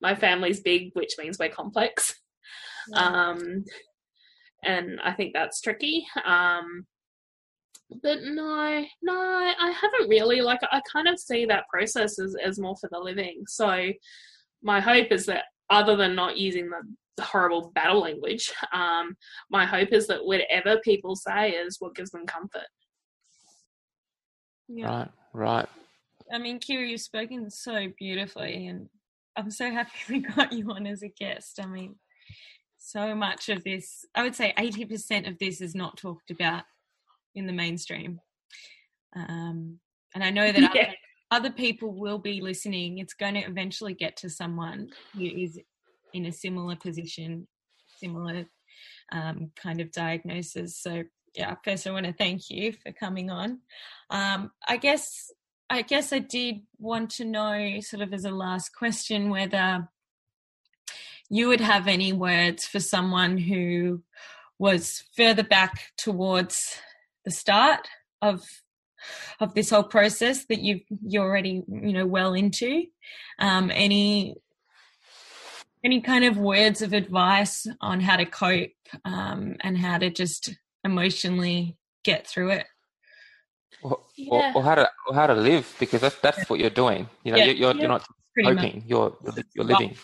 my 0.01 0.15
family's 0.17 0.61
big, 0.61 0.91
which 0.95 1.15
means 1.19 1.39
we're 1.39 1.49
complex. 1.49 2.15
Um, 2.95 3.65
and 4.65 5.01
I 5.05 5.13
think 5.13 5.33
that's 5.33 5.61
tricky. 5.61 6.05
Um, 6.25 6.85
but 8.03 8.19
no, 8.23 8.85
no, 9.03 9.15
I 9.15 9.71
haven't 9.71 10.09
really. 10.09 10.41
Like, 10.41 10.59
I 10.73 10.81
kind 10.93 11.07
of 11.07 11.21
see 11.21 11.45
that 11.47 11.69
process 11.69 12.19
as, 12.19 12.35
as 12.45 12.59
more 12.59 12.75
for 12.81 12.89
the 12.91 12.99
living. 12.99 13.45
So, 13.47 13.93
my 14.63 14.81
hope 14.81 15.13
is 15.13 15.27
that 15.27 15.45
other 15.71 15.95
than 15.95 16.17
not 16.17 16.37
using 16.37 16.69
the 16.69 16.83
horrible 17.21 17.73
battle 17.75 18.01
language. 18.01 18.53
Um, 18.73 19.17
my 19.51 19.67
hope 19.67 19.93
is 19.93 20.07
that 20.07 20.25
whatever 20.25 20.79
people 20.79 21.15
say 21.15 21.51
is 21.51 21.77
what 21.79 21.95
gives 21.95 22.11
them 22.11 22.27
comfort. 22.27 22.67
Yeah. 24.67 24.87
Right, 24.87 25.09
right. 25.35 25.69
I 26.33 26.39
mean, 26.39 26.59
Kira, 26.59 26.89
you've 26.89 27.01
spoken 27.01 27.51
so 27.51 27.89
beautifully, 27.99 28.69
and 28.69 28.89
I'm 29.37 29.51
so 29.51 29.71
happy 29.71 29.91
we 30.09 30.21
got 30.21 30.53
you 30.53 30.71
on 30.71 30.87
as 30.87 31.03
a 31.03 31.09
guest. 31.09 31.61
I 31.63 31.67
mean, 31.67 31.97
so 32.79 33.15
much 33.15 33.49
of 33.49 33.63
this, 33.65 34.05
I 34.15 34.23
would 34.23 34.35
say 34.35 34.55
80% 34.59 35.29
of 35.29 35.39
this 35.39 35.61
is 35.61 35.75
not 35.75 35.99
talked 35.99 36.31
about 36.31 36.65
in 37.35 37.47
the 37.47 37.53
mainstream. 37.53 38.21
Um, 39.15 39.79
and 40.15 40.25
I 40.25 40.31
know 40.31 40.51
that 40.51 40.61
yeah. 40.75 40.83
other, 40.83 40.95
other 41.31 41.51
people 41.51 41.93
will 41.93 42.19
be 42.19 42.41
listening. 42.41 42.99
It's 42.99 43.15
going 43.15 43.35
to 43.35 43.41
eventually 43.41 43.95
get 43.95 44.17
to 44.19 44.31
someone 44.31 44.89
who 45.15 45.25
is 45.25 45.59
in 46.15 46.27
a 46.27 46.33
similar 46.33 46.77
position, 46.77 47.47
similar 47.99 48.47
um, 49.13 49.51
kind 49.57 49.81
of 49.81 49.93
diagnosis. 49.93 50.81
So, 50.81 51.05
yeah, 51.35 51.55
first 51.65 51.87
I 51.87 51.91
want 51.91 52.07
to 52.07 52.13
thank 52.13 52.51
you 52.51 52.73
for 52.73 52.93
coming 52.93 53.31
on. 53.31 53.61
Um, 54.11 54.51
I 54.67 54.77
guess 54.77 55.07
I 55.71 55.81
guess 55.81 56.13
I 56.13 56.19
did 56.19 56.57
want 56.79 57.09
to 57.13 57.25
know, 57.25 57.79
sort 57.81 58.03
of 58.03 58.13
as 58.13 58.27
a 58.27 58.31
last 58.31 58.75
question, 58.77 59.31
whether 59.31 59.89
you 61.31 61.49
would 61.49 61.63
have 61.63 61.89
any 61.89 62.13
words 62.13 62.67
for 62.67 62.79
someone 62.79 63.39
who 63.39 64.03
was 64.59 65.03
further 65.17 65.43
back 65.43 65.93
towards 65.97 66.79
the 67.25 67.31
start 67.31 67.89
of 68.21 68.43
of 69.41 69.55
this 69.55 69.71
whole 69.71 69.83
process 69.83 70.45
that 70.51 70.61
you 70.61 70.81
you're 71.03 71.25
already 71.25 71.63
you 71.69 71.93
know 71.93 72.07
well 72.07 72.35
into 72.35 72.85
um, 73.39 73.71
any 73.75 74.37
any 75.85 76.01
kind 76.01 76.25
of 76.25 76.37
words 76.37 76.83
of 76.83 76.93
advice 76.93 77.67
on 77.81 78.01
how 78.01 78.17
to 78.17 78.25
cope 78.25 78.71
um, 79.05 79.57
and 79.61 79.77
how 79.77 79.99
to 79.99 80.11
just 80.11 80.55
emotionally 80.85 81.77
get 82.05 82.27
through 82.27 82.51
it? 82.51 82.67
Or, 83.83 83.99
yeah. 84.17 84.53
or, 84.55 84.59
or, 84.59 84.63
how 84.63 84.75
to 84.77 84.91
or 85.09 85.15
how 85.15 85.27
to 85.27 85.35
live 85.35 85.75
because 85.81 86.03
that's 86.03 86.17
that's 86.17 86.49
what 86.49 86.61
you're 86.61 86.71
doing. 86.71 87.09
You 87.25 87.33
know 87.33 87.39
yeah. 87.39 87.45
you're, 87.47 87.55
you're, 87.55 87.75
yeah. 87.75 87.81
you're 87.81 87.89
not 87.89 88.07
coping 88.45 88.85
you're 88.87 89.17
you're 89.55 89.65
living. 89.65 89.97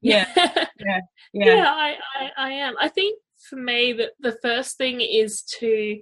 Yeah. 0.00 0.26
Yeah. 0.82 1.00
Yeah, 1.34 1.54
yeah. 1.56 1.64
I, 1.66 1.96
I 2.18 2.30
i 2.38 2.50
am. 2.52 2.74
I 2.80 2.88
think 2.88 3.20
for 3.50 3.56
me 3.56 3.92
that 3.92 4.12
the 4.18 4.32
first 4.40 4.78
thing 4.78 5.02
is 5.02 5.42
to 5.58 6.00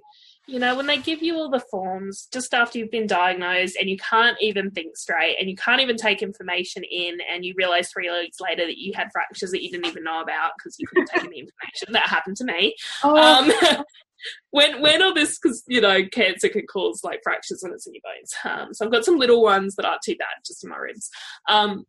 you 0.49 0.59
know, 0.59 0.75
when 0.75 0.87
they 0.87 0.97
give 0.97 1.21
you 1.21 1.35
all 1.35 1.49
the 1.49 1.59
forms 1.59 2.27
just 2.31 2.53
after 2.53 2.79
you've 2.79 2.91
been 2.91 3.07
diagnosed 3.07 3.77
and 3.79 3.89
you 3.89 3.97
can't 3.97 4.35
even 4.41 4.71
think 4.71 4.97
straight 4.97 5.37
and 5.39 5.49
you 5.49 5.55
can't 5.55 5.81
even 5.81 5.95
take 5.95 6.21
information 6.21 6.83
in, 6.83 7.19
and 7.31 7.45
you 7.45 7.53
realize 7.55 7.89
three 7.89 8.09
weeks 8.09 8.39
later 8.39 8.65
that 8.65 8.77
you 8.77 8.93
had 8.93 9.09
fractures 9.11 9.51
that 9.51 9.63
you 9.63 9.69
didn't 9.69 9.85
even 9.85 10.03
know 10.03 10.21
about 10.21 10.51
because 10.57 10.75
you 10.79 10.87
couldn't 10.87 11.09
take 11.13 11.23
any 11.23 11.39
information. 11.47 11.91
That 11.91 12.09
happened 12.09 12.37
to 12.37 12.45
me. 12.45 12.75
Oh. 13.03 13.15
Um, 13.15 13.83
when 14.51 14.81
when 14.81 15.03
all 15.03 15.13
this, 15.13 15.37
because 15.37 15.63
you 15.67 15.81
know, 15.81 16.05
cancer 16.11 16.49
can 16.49 16.65
cause 16.65 17.01
like 17.03 17.21
fractures 17.23 17.59
when 17.61 17.73
it's 17.73 17.85
in 17.85 17.93
your 17.93 18.01
bones. 18.03 18.33
Um, 18.43 18.73
so 18.73 18.85
I've 18.85 18.91
got 18.91 19.05
some 19.05 19.17
little 19.17 19.43
ones 19.43 19.75
that 19.75 19.85
aren't 19.85 20.01
too 20.01 20.15
bad, 20.17 20.27
just 20.45 20.63
in 20.63 20.69
my 20.69 20.77
ribs. 20.77 21.09
Um, 21.47 21.85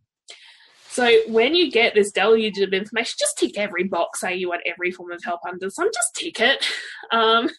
so 0.90 1.08
when 1.28 1.54
you 1.54 1.70
get 1.70 1.94
this 1.94 2.10
deluge 2.10 2.58
of 2.58 2.72
information, 2.72 3.14
just 3.18 3.38
tick 3.38 3.56
every 3.56 3.84
box. 3.84 4.20
Say 4.20 4.34
you 4.34 4.48
want 4.48 4.62
every 4.66 4.90
form 4.90 5.12
of 5.12 5.22
help 5.24 5.40
under 5.48 5.70
sun, 5.70 5.88
just 5.94 6.14
tick 6.16 6.40
it. 6.40 6.66
Um, 7.12 7.50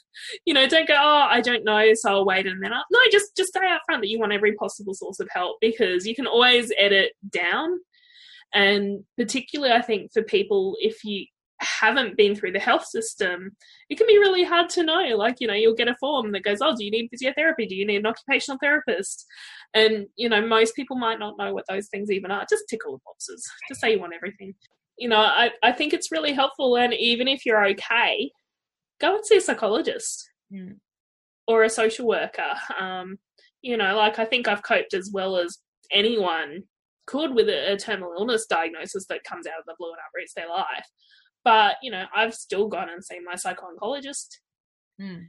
you 0.46 0.54
know, 0.54 0.65
don't 0.65 0.88
go, 0.88 0.94
oh, 0.94 1.28
I 1.30 1.41
don't 1.41 1.65
know, 1.65 1.94
so 1.94 2.10
I'll 2.10 2.26
wait 2.26 2.48
a 2.48 2.56
minute. 2.56 2.84
No, 2.89 3.00
just 3.12 3.36
just 3.36 3.50
stay 3.50 3.65
out 3.67 3.82
front 3.86 4.02
that 4.02 4.08
you 4.08 4.17
want 4.17 4.32
every 4.32 4.54
possible 4.54 4.94
source 4.94 5.20
of 5.20 5.28
help 5.30 5.58
because 5.60 6.06
you 6.08 6.15
can 6.15 6.26
always 6.26 6.72
edit 6.78 7.12
down. 7.30 7.80
And 8.54 9.04
particularly, 9.17 9.74
I 9.74 9.82
think 9.82 10.13
for 10.13 10.24
people, 10.24 10.78
if 10.80 11.04
you 11.04 11.26
haven't 11.62 12.17
been 12.17 12.36
through 12.36 12.52
the 12.52 12.60
health 12.60 12.86
system, 12.86 13.52
it 13.89 13.97
can 13.97 14.08
be 14.08 14.17
really 14.17 14.43
hard 14.43 14.69
to 14.69 14.84
know. 14.84 15.15
Like, 15.15 15.38
you 15.39 15.47
know, 15.47 15.54
you'll 15.54 15.76
get 15.76 15.88
a 15.88 15.95
form 16.00 16.32
that 16.32 16.43
goes, 16.43 16.60
Oh, 16.62 16.76
do 16.76 16.84
you 16.84 16.91
need 16.91 17.10
physiotherapy? 17.10 17.67
Do 17.67 17.76
you 17.76 17.86
need 17.86 17.97
an 17.97 18.06
occupational 18.06 18.58
therapist? 18.62 19.26
And, 19.74 20.08
you 20.15 20.30
know, 20.30 20.45
most 20.45 20.76
people 20.76 20.97
might 20.97 21.19
not 21.19 21.38
know 21.38 21.54
what 21.54 21.65
those 21.69 21.88
things 21.88 22.12
even 22.12 22.32
are. 22.32 22.45
Just 22.50 22.65
tickle 22.69 22.93
the 22.93 23.00
boxes. 23.06 23.47
Just 23.69 23.82
say 23.82 23.93
you 23.93 24.00
want 24.00 24.13
everything. 24.13 24.54
You 24.97 25.10
know, 25.10 25.19
I, 25.19 25.52
I 25.63 25.71
think 25.71 25.93
it's 25.93 26.12
really 26.12 26.34
helpful. 26.34 26.78
And 26.78 26.93
even 26.93 27.28
if 27.28 27.45
you're 27.45 27.65
okay, 27.67 28.32
go 29.00 29.15
and 29.15 29.26
see 29.26 29.38
a 29.38 29.41
psychologist 29.41 30.30
mm. 30.54 30.76
or 31.47 31.63
a 31.63 31.69
social 31.69 32.08
worker. 32.08 32.54
Um, 32.80 33.17
you 33.62 33.78
know, 33.78 33.95
like 33.95 34.19
I 34.19 34.26
think 34.26 34.47
I've 34.47 34.63
coped 34.63 34.93
as 34.93 35.10
well 35.13 35.38
as 35.38 35.58
anyone 35.91 36.63
could 37.08 37.34
with 37.34 37.50
a, 37.50 37.74
a 37.74 37.78
terminal 37.78 38.13
illness 38.17 38.45
diagnosis 38.45 39.06
that 39.10 39.24
comes 39.24 39.47
out 39.47 39.60
of 39.60 39.65
the 39.65 39.76
blue 39.78 39.89
and 39.89 39.97
uproots 40.08 40.34
their 40.34 40.50
life. 40.50 40.86
But, 41.43 41.75
you 41.82 41.91
know, 41.91 42.06
I've 42.15 42.34
still 42.34 42.67
gone 42.67 42.89
and 42.89 43.04
seen 43.04 43.23
my 43.25 43.36
psycho-oncologist. 43.36 44.27
Mm. 45.01 45.25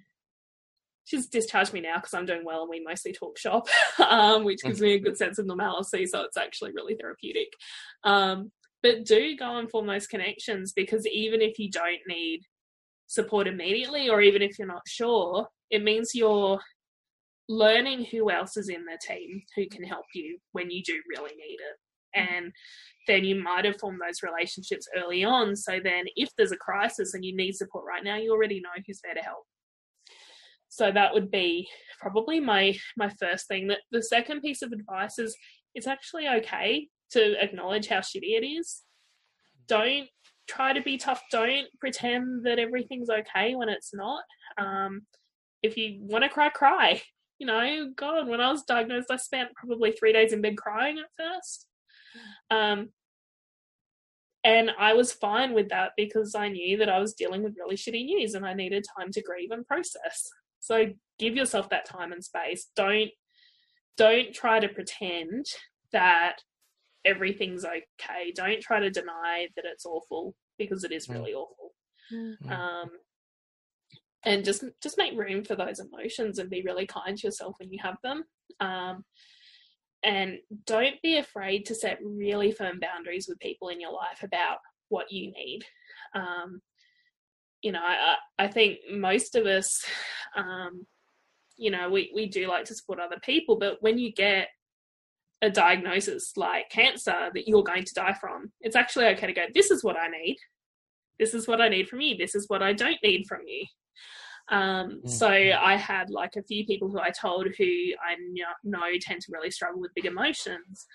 She's 1.04 1.26
discharged 1.26 1.72
me 1.72 1.80
now 1.80 1.96
because 1.96 2.14
I'm 2.14 2.26
doing 2.26 2.44
well 2.44 2.62
and 2.62 2.70
we 2.70 2.84
mostly 2.84 3.12
talk 3.12 3.38
shop, 3.38 3.66
um, 4.08 4.44
which 4.44 4.62
gives 4.62 4.80
me 4.80 4.94
a 4.94 5.00
good 5.00 5.16
sense 5.16 5.38
of 5.38 5.46
normalcy. 5.46 6.06
So 6.06 6.22
it's 6.22 6.36
actually 6.36 6.72
really 6.72 6.94
therapeutic. 6.94 7.48
Um, 8.04 8.52
but 8.82 9.04
do 9.04 9.36
go 9.36 9.58
and 9.58 9.70
form 9.70 9.86
those 9.86 10.06
connections 10.06 10.72
because 10.72 11.06
even 11.06 11.40
if 11.40 11.58
you 11.58 11.70
don't 11.70 12.00
need 12.06 12.42
support 13.06 13.46
immediately 13.46 14.08
or 14.08 14.20
even 14.20 14.42
if 14.42 14.58
you're 14.58 14.68
not 14.68 14.82
sure, 14.86 15.46
it 15.70 15.82
means 15.82 16.14
you're 16.14 16.60
learning 17.48 18.06
who 18.10 18.30
else 18.30 18.56
is 18.56 18.68
in 18.68 18.84
the 18.84 18.98
team 19.00 19.42
who 19.56 19.66
can 19.66 19.84
help 19.84 20.06
you 20.14 20.38
when 20.52 20.70
you 20.70 20.82
do 20.82 21.00
really 21.08 21.34
need 21.36 21.56
it. 21.56 21.76
And 22.14 22.52
then 23.06 23.24
you 23.24 23.34
might 23.34 23.64
have 23.64 23.78
formed 23.78 24.00
those 24.00 24.22
relationships 24.22 24.88
early 24.96 25.24
on. 25.24 25.56
So 25.56 25.80
then, 25.82 26.04
if 26.16 26.30
there's 26.36 26.52
a 26.52 26.56
crisis 26.56 27.14
and 27.14 27.24
you 27.24 27.36
need 27.36 27.54
support 27.54 27.84
right 27.86 28.04
now, 28.04 28.16
you 28.16 28.32
already 28.32 28.60
know 28.60 28.70
who's 28.86 29.00
there 29.02 29.14
to 29.14 29.20
help. 29.20 29.44
So 30.68 30.90
that 30.90 31.12
would 31.12 31.30
be 31.30 31.68
probably 32.00 32.40
my 32.40 32.78
my 32.96 33.10
first 33.20 33.46
thing. 33.48 33.68
That 33.68 33.80
the 33.90 34.02
second 34.02 34.40
piece 34.40 34.62
of 34.62 34.72
advice 34.72 35.18
is 35.18 35.36
it's 35.74 35.86
actually 35.86 36.28
okay 36.28 36.88
to 37.12 37.42
acknowledge 37.42 37.88
how 37.88 37.98
shitty 37.98 38.38
it 38.38 38.46
is. 38.46 38.82
Don't 39.68 40.08
try 40.48 40.72
to 40.72 40.82
be 40.82 40.96
tough. 40.96 41.22
Don't 41.30 41.66
pretend 41.80 42.44
that 42.46 42.58
everything's 42.58 43.10
okay 43.10 43.54
when 43.54 43.68
it's 43.68 43.92
not. 43.94 44.22
Um, 44.58 45.02
if 45.62 45.76
you 45.76 45.98
want 46.00 46.24
to 46.24 46.30
cry, 46.30 46.48
cry. 46.48 47.02
You 47.38 47.46
know, 47.46 47.90
God, 47.96 48.28
when 48.28 48.40
I 48.40 48.50
was 48.50 48.62
diagnosed, 48.62 49.10
I 49.10 49.16
spent 49.16 49.54
probably 49.54 49.92
three 49.92 50.12
days 50.12 50.32
in 50.32 50.40
bed 50.40 50.56
crying 50.56 50.98
at 50.98 51.06
first. 51.16 51.66
Um, 52.52 52.90
and 54.44 54.72
I 54.78 54.94
was 54.94 55.12
fine 55.12 55.54
with 55.54 55.68
that 55.68 55.92
because 55.96 56.34
I 56.34 56.48
knew 56.48 56.76
that 56.78 56.88
I 56.88 56.98
was 56.98 57.14
dealing 57.14 57.42
with 57.42 57.56
really 57.56 57.76
shitty 57.76 58.04
news 58.04 58.34
and 58.34 58.44
I 58.44 58.54
needed 58.54 58.84
time 58.98 59.12
to 59.12 59.22
grieve 59.22 59.52
and 59.52 59.66
process. 59.66 60.28
So 60.60 60.86
give 61.18 61.36
yourself 61.36 61.70
that 61.70 61.86
time 61.86 62.12
and 62.12 62.24
space. 62.24 62.68
Don't 62.76 63.10
don't 63.96 64.34
try 64.34 64.58
to 64.58 64.68
pretend 64.68 65.46
that 65.92 66.36
everything's 67.04 67.64
okay. 67.64 68.32
Don't 68.34 68.60
try 68.60 68.80
to 68.80 68.90
deny 68.90 69.48
that 69.54 69.64
it's 69.64 69.86
awful 69.86 70.34
because 70.58 70.82
it 70.82 70.92
is 70.92 71.06
mm. 71.06 71.14
really 71.14 71.34
awful. 71.34 71.72
Mm-hmm. 72.12 72.50
Um, 72.50 72.90
and 74.24 74.44
just 74.44 74.64
just 74.82 74.98
make 74.98 75.16
room 75.16 75.44
for 75.44 75.56
those 75.56 75.80
emotions 75.80 76.38
and 76.38 76.50
be 76.50 76.62
really 76.62 76.86
kind 76.86 77.16
to 77.16 77.26
yourself 77.26 77.56
when 77.58 77.72
you 77.72 77.78
have 77.82 77.96
them. 78.02 78.24
Um, 78.60 79.04
and 80.04 80.38
don't 80.66 81.00
be 81.02 81.18
afraid 81.18 81.66
to 81.66 81.74
set 81.74 81.98
really 82.02 82.52
firm 82.52 82.80
boundaries 82.80 83.26
with 83.28 83.38
people 83.38 83.68
in 83.68 83.80
your 83.80 83.92
life 83.92 84.22
about 84.22 84.58
what 84.88 85.10
you 85.10 85.32
need. 85.32 85.60
Um, 86.14 86.60
you 87.62 87.72
know, 87.72 87.80
I, 87.82 88.16
I 88.38 88.48
think 88.48 88.78
most 88.90 89.36
of 89.36 89.46
us, 89.46 89.84
um, 90.36 90.84
you 91.56 91.70
know, 91.70 91.88
we, 91.88 92.10
we 92.14 92.26
do 92.26 92.48
like 92.48 92.64
to 92.66 92.74
support 92.74 92.98
other 92.98 93.20
people, 93.22 93.56
but 93.56 93.76
when 93.80 93.98
you 93.98 94.12
get 94.12 94.48
a 95.42 95.50
diagnosis 95.50 96.32
like 96.36 96.70
cancer 96.70 97.30
that 97.34 97.48
you're 97.48 97.62
going 97.62 97.84
to 97.84 97.94
die 97.94 98.14
from, 98.20 98.52
it's 98.60 98.76
actually 98.76 99.06
okay 99.06 99.26
to 99.26 99.32
go, 99.32 99.44
this 99.54 99.70
is 99.70 99.84
what 99.84 99.96
I 99.96 100.08
need. 100.08 100.36
This 101.18 101.34
is 101.34 101.46
what 101.46 101.60
I 101.60 101.68
need 101.68 101.88
from 101.88 102.00
you. 102.00 102.16
This 102.16 102.34
is 102.34 102.48
what 102.48 102.62
I 102.62 102.72
don't 102.72 102.98
need 103.02 103.26
from 103.28 103.40
you. 103.46 103.64
Um, 104.52 105.00
mm. 105.04 105.10
So 105.10 105.28
I 105.28 105.76
had 105.76 106.10
like 106.10 106.36
a 106.36 106.42
few 106.42 106.64
people 106.64 106.88
who 106.88 107.00
I 107.00 107.10
told 107.10 107.48
who 107.58 107.64
I 107.64 108.14
know 108.62 108.80
tend 109.00 109.22
to 109.22 109.32
really 109.32 109.50
struggle 109.50 109.80
with 109.80 109.94
big 109.94 110.04
emotions. 110.04 110.86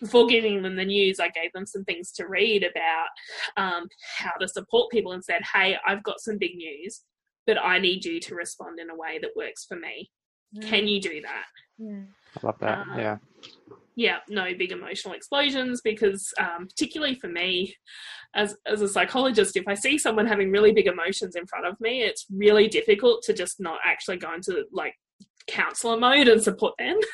Before 0.00 0.26
giving 0.26 0.62
them 0.62 0.76
the 0.76 0.84
news, 0.84 1.18
I 1.18 1.28
gave 1.28 1.52
them 1.52 1.66
some 1.66 1.84
things 1.84 2.12
to 2.12 2.28
read 2.28 2.64
about 2.64 3.08
um, 3.56 3.88
how 4.18 4.32
to 4.40 4.46
support 4.46 4.90
people 4.90 5.12
and 5.12 5.24
said, 5.24 5.42
Hey, 5.54 5.76
I've 5.86 6.02
got 6.02 6.20
some 6.20 6.38
big 6.38 6.54
news, 6.56 7.02
but 7.46 7.58
I 7.58 7.78
need 7.78 8.04
you 8.04 8.20
to 8.20 8.34
respond 8.34 8.78
in 8.78 8.90
a 8.90 8.96
way 8.96 9.18
that 9.20 9.30
works 9.36 9.64
for 9.64 9.76
me. 9.76 10.10
Mm. 10.56 10.68
Can 10.68 10.88
you 10.88 11.00
do 11.00 11.20
that? 11.22 11.46
Mm. 11.80 12.06
I 12.36 12.46
love 12.46 12.58
that. 12.60 12.78
Um, 12.78 12.98
yeah 12.98 13.16
yeah, 13.98 14.18
no 14.28 14.46
big 14.56 14.70
emotional 14.70 15.12
explosions 15.12 15.80
because, 15.80 16.32
um, 16.38 16.68
particularly 16.68 17.16
for 17.16 17.26
me, 17.26 17.74
as 18.32 18.54
as 18.64 18.80
a 18.80 18.86
psychologist, 18.86 19.56
if 19.56 19.66
I 19.66 19.74
see 19.74 19.98
someone 19.98 20.24
having 20.24 20.52
really 20.52 20.70
big 20.70 20.86
emotions 20.86 21.34
in 21.34 21.48
front 21.48 21.66
of 21.66 21.74
me, 21.80 22.02
it's 22.02 22.24
really 22.30 22.68
difficult 22.68 23.24
to 23.24 23.32
just 23.32 23.58
not 23.58 23.80
actually 23.84 24.18
go 24.18 24.32
into 24.32 24.66
like 24.72 24.94
counselor 25.48 25.98
mode 25.98 26.28
and 26.28 26.40
support 26.40 26.74
them. 26.78 26.96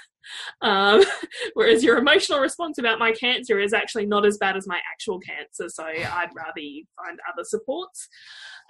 Um, 0.62 1.04
whereas 1.52 1.84
your 1.84 1.98
emotional 1.98 2.40
response 2.40 2.78
about 2.78 2.98
my 2.98 3.12
cancer 3.12 3.58
is 3.58 3.74
actually 3.74 4.06
not 4.06 4.24
as 4.24 4.38
bad 4.38 4.56
as 4.56 4.66
my 4.66 4.80
actual 4.90 5.20
cancer, 5.20 5.68
so 5.68 5.84
I'd 5.84 6.30
rather 6.34 6.60
you 6.60 6.86
find 6.96 7.18
other 7.30 7.44
supports. 7.44 8.08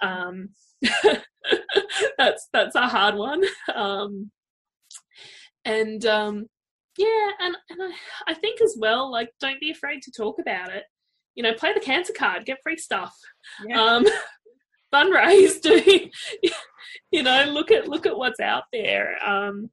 Um, 0.01 0.49
that's 2.17 2.49
that's 2.51 2.75
a 2.75 2.89
hard 2.89 3.15
one. 3.15 3.45
Um, 3.73 4.31
and 5.63 6.05
um, 6.05 6.47
yeah, 6.97 7.29
and, 7.39 7.55
and 7.69 7.81
I, 7.81 8.31
I 8.31 8.33
think 8.33 8.61
as 8.61 8.75
well, 8.79 9.11
like, 9.11 9.29
don't 9.39 9.59
be 9.59 9.71
afraid 9.71 10.01
to 10.03 10.11
talk 10.11 10.39
about 10.39 10.71
it. 10.71 10.83
You 11.35 11.43
know, 11.43 11.53
play 11.53 11.73
the 11.73 11.79
cancer 11.79 12.13
card, 12.17 12.45
get 12.45 12.59
free 12.63 12.77
stuff. 12.77 13.13
Yeah. 13.67 13.81
Um, 13.81 14.05
fundraise, 14.93 15.61
do 15.61 16.09
you 17.11 17.23
know, 17.23 17.45
look 17.45 17.71
at 17.71 17.87
look 17.87 18.05
at 18.05 18.17
what's 18.17 18.39
out 18.39 18.63
there. 18.71 19.17
Um, 19.25 19.69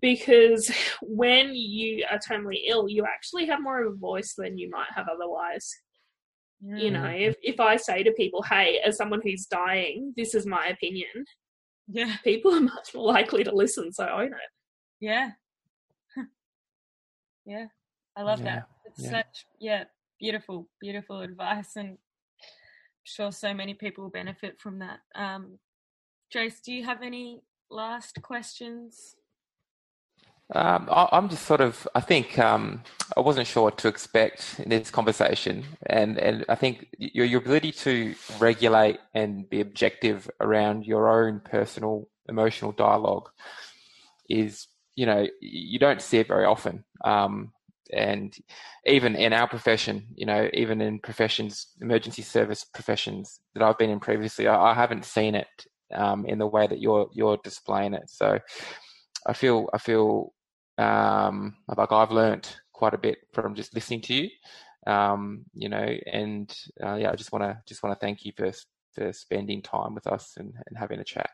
because 0.00 0.70
when 1.02 1.54
you 1.54 2.04
are 2.10 2.18
terminally 2.18 2.60
ill, 2.66 2.88
you 2.88 3.04
actually 3.06 3.46
have 3.46 3.62
more 3.62 3.82
of 3.82 3.92
a 3.92 3.96
voice 3.96 4.34
than 4.36 4.58
you 4.58 4.68
might 4.70 4.88
have 4.94 5.06
otherwise. 5.08 5.74
You 6.66 6.90
know, 6.90 7.04
if, 7.04 7.36
if 7.42 7.60
I 7.60 7.76
say 7.76 8.02
to 8.02 8.12
people, 8.12 8.42
hey, 8.42 8.80
as 8.86 8.96
someone 8.96 9.20
who's 9.22 9.44
dying, 9.44 10.14
this 10.16 10.34
is 10.34 10.46
my 10.46 10.68
opinion, 10.68 11.26
yeah, 11.88 12.16
people 12.24 12.54
are 12.54 12.60
much 12.60 12.94
more 12.94 13.04
likely 13.12 13.44
to 13.44 13.54
listen, 13.54 13.92
so 13.92 14.08
own 14.08 14.28
it. 14.28 14.50
Yeah. 15.00 15.30
Yeah. 17.44 17.66
I 18.16 18.22
love 18.22 18.40
yeah. 18.40 18.44
that. 18.44 18.68
It's 18.86 19.04
yeah. 19.04 19.10
such 19.10 19.46
yeah, 19.60 19.84
beautiful, 20.20 20.68
beautiful 20.80 21.20
advice 21.20 21.76
and 21.76 21.88
I'm 21.88 21.96
sure 23.04 23.32
so 23.32 23.52
many 23.54 23.74
people 23.74 24.08
benefit 24.08 24.60
from 24.60 24.78
that. 24.80 25.00
Um 25.14 25.58
Trace, 26.32 26.60
do 26.60 26.72
you 26.72 26.84
have 26.84 27.02
any 27.02 27.42
last 27.70 28.20
questions? 28.22 29.14
Um, 30.52 30.88
I, 30.90 31.08
am 31.12 31.28
just 31.28 31.46
sort 31.46 31.60
of, 31.60 31.88
I 31.94 32.00
think 32.00 32.38
um, 32.38 32.82
I 33.16 33.20
wasn't 33.20 33.46
sure 33.46 33.62
what 33.64 33.78
to 33.78 33.88
expect 33.88 34.60
in 34.60 34.68
this 34.68 34.90
conversation. 34.90 35.64
And, 35.86 36.18
and 36.18 36.44
I 36.48 36.54
think 36.54 36.88
your, 36.98 37.24
your 37.24 37.40
ability 37.40 37.72
to 37.72 38.14
regulate 38.38 38.98
and 39.14 39.48
be 39.48 39.60
objective 39.60 40.30
around 40.40 40.84
your 40.84 41.08
own 41.08 41.40
personal 41.40 42.08
emotional 42.28 42.72
dialogue 42.72 43.30
is, 44.28 44.66
you 44.96 45.06
know, 45.06 45.26
you 45.40 45.78
don't 45.78 46.02
see 46.02 46.18
it 46.18 46.28
very 46.28 46.44
often. 46.44 46.84
Um, 47.04 47.52
and 47.92 48.34
even 48.86 49.14
in 49.14 49.32
our 49.32 49.48
profession, 49.48 50.06
you 50.14 50.26
know, 50.26 50.48
even 50.52 50.80
in 50.80 50.98
professions, 50.98 51.68
emergency 51.80 52.22
service 52.22 52.64
professions 52.64 53.40
that 53.54 53.62
I've 53.62 53.78
been 53.78 53.90
in 53.90 54.00
previously, 54.00 54.48
I, 54.48 54.70
I 54.70 54.74
haven't 54.74 55.04
seen 55.04 55.34
it 55.34 55.48
um, 55.94 56.24
in 56.26 56.38
the 56.38 56.46
way 56.46 56.66
that 56.66 56.80
you're 56.80 57.08
you're 57.12 57.38
displaying 57.44 57.94
it. 57.94 58.08
So 58.08 58.38
I 59.26 59.32
feel 59.32 59.68
I 59.72 59.78
feel 59.78 60.32
um, 60.78 61.56
like 61.68 61.92
I've 61.92 62.10
learnt 62.10 62.56
quite 62.72 62.94
a 62.94 62.98
bit 62.98 63.18
from 63.32 63.54
just 63.54 63.74
listening 63.74 64.00
to 64.02 64.14
you. 64.14 64.30
Um, 64.86 65.44
you 65.54 65.68
know, 65.68 65.86
and 66.12 66.54
uh, 66.84 66.94
yeah, 66.96 67.10
I 67.10 67.16
just 67.16 67.32
want 67.32 67.44
to 67.44 67.58
just 67.66 67.82
want 67.82 67.98
to 67.98 68.04
thank 68.04 68.24
you 68.24 68.32
for 68.36 68.50
for 68.92 69.12
spending 69.12 69.60
time 69.60 69.94
with 69.94 70.06
us 70.06 70.34
and, 70.36 70.54
and 70.66 70.78
having 70.78 71.00
a 71.00 71.04
chat. 71.04 71.30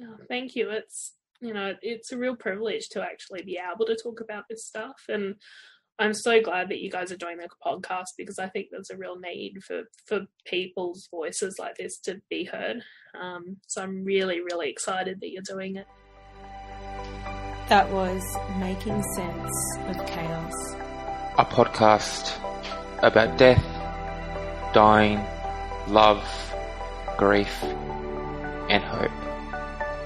Oh, 0.00 0.16
thank 0.26 0.56
you. 0.56 0.70
It's 0.70 1.12
you 1.42 1.52
know 1.52 1.74
it's 1.82 2.12
a 2.12 2.18
real 2.18 2.36
privilege 2.36 2.88
to 2.88 3.02
actually 3.02 3.42
be 3.42 3.58
able 3.72 3.84
to 3.84 3.96
talk 3.96 4.20
about 4.20 4.44
this 4.48 4.64
stuff 4.64 5.04
and 5.08 5.34
I'm 5.98 6.14
so 6.14 6.40
glad 6.40 6.70
that 6.70 6.80
you 6.80 6.90
guys 6.90 7.12
are 7.12 7.16
doing 7.16 7.36
the 7.36 7.48
podcast 7.64 8.08
because 8.16 8.38
I 8.38 8.48
think 8.48 8.68
there's 8.70 8.90
a 8.90 8.96
real 8.96 9.18
need 9.18 9.62
for 9.62 9.82
for 10.06 10.26
people's 10.46 11.06
voices 11.10 11.56
like 11.58 11.76
this 11.76 11.98
to 12.00 12.20
be 12.30 12.44
heard. 12.44 12.82
Um, 13.20 13.58
so 13.66 13.82
I'm 13.82 14.02
really, 14.02 14.40
really 14.40 14.70
excited 14.70 15.20
that 15.20 15.30
you're 15.30 15.42
doing 15.42 15.76
it. 15.76 15.86
That 17.68 17.88
was 17.92 18.22
Making 18.58 19.02
Sense 19.14 19.76
of 19.86 20.06
Chaos, 20.06 20.54
a 21.38 21.44
podcast 21.44 22.36
about 23.02 23.38
death, 23.38 23.62
dying, 24.74 25.24
love, 25.86 26.24
grief, 27.16 27.62
and 27.62 28.82
hope. 28.82 29.31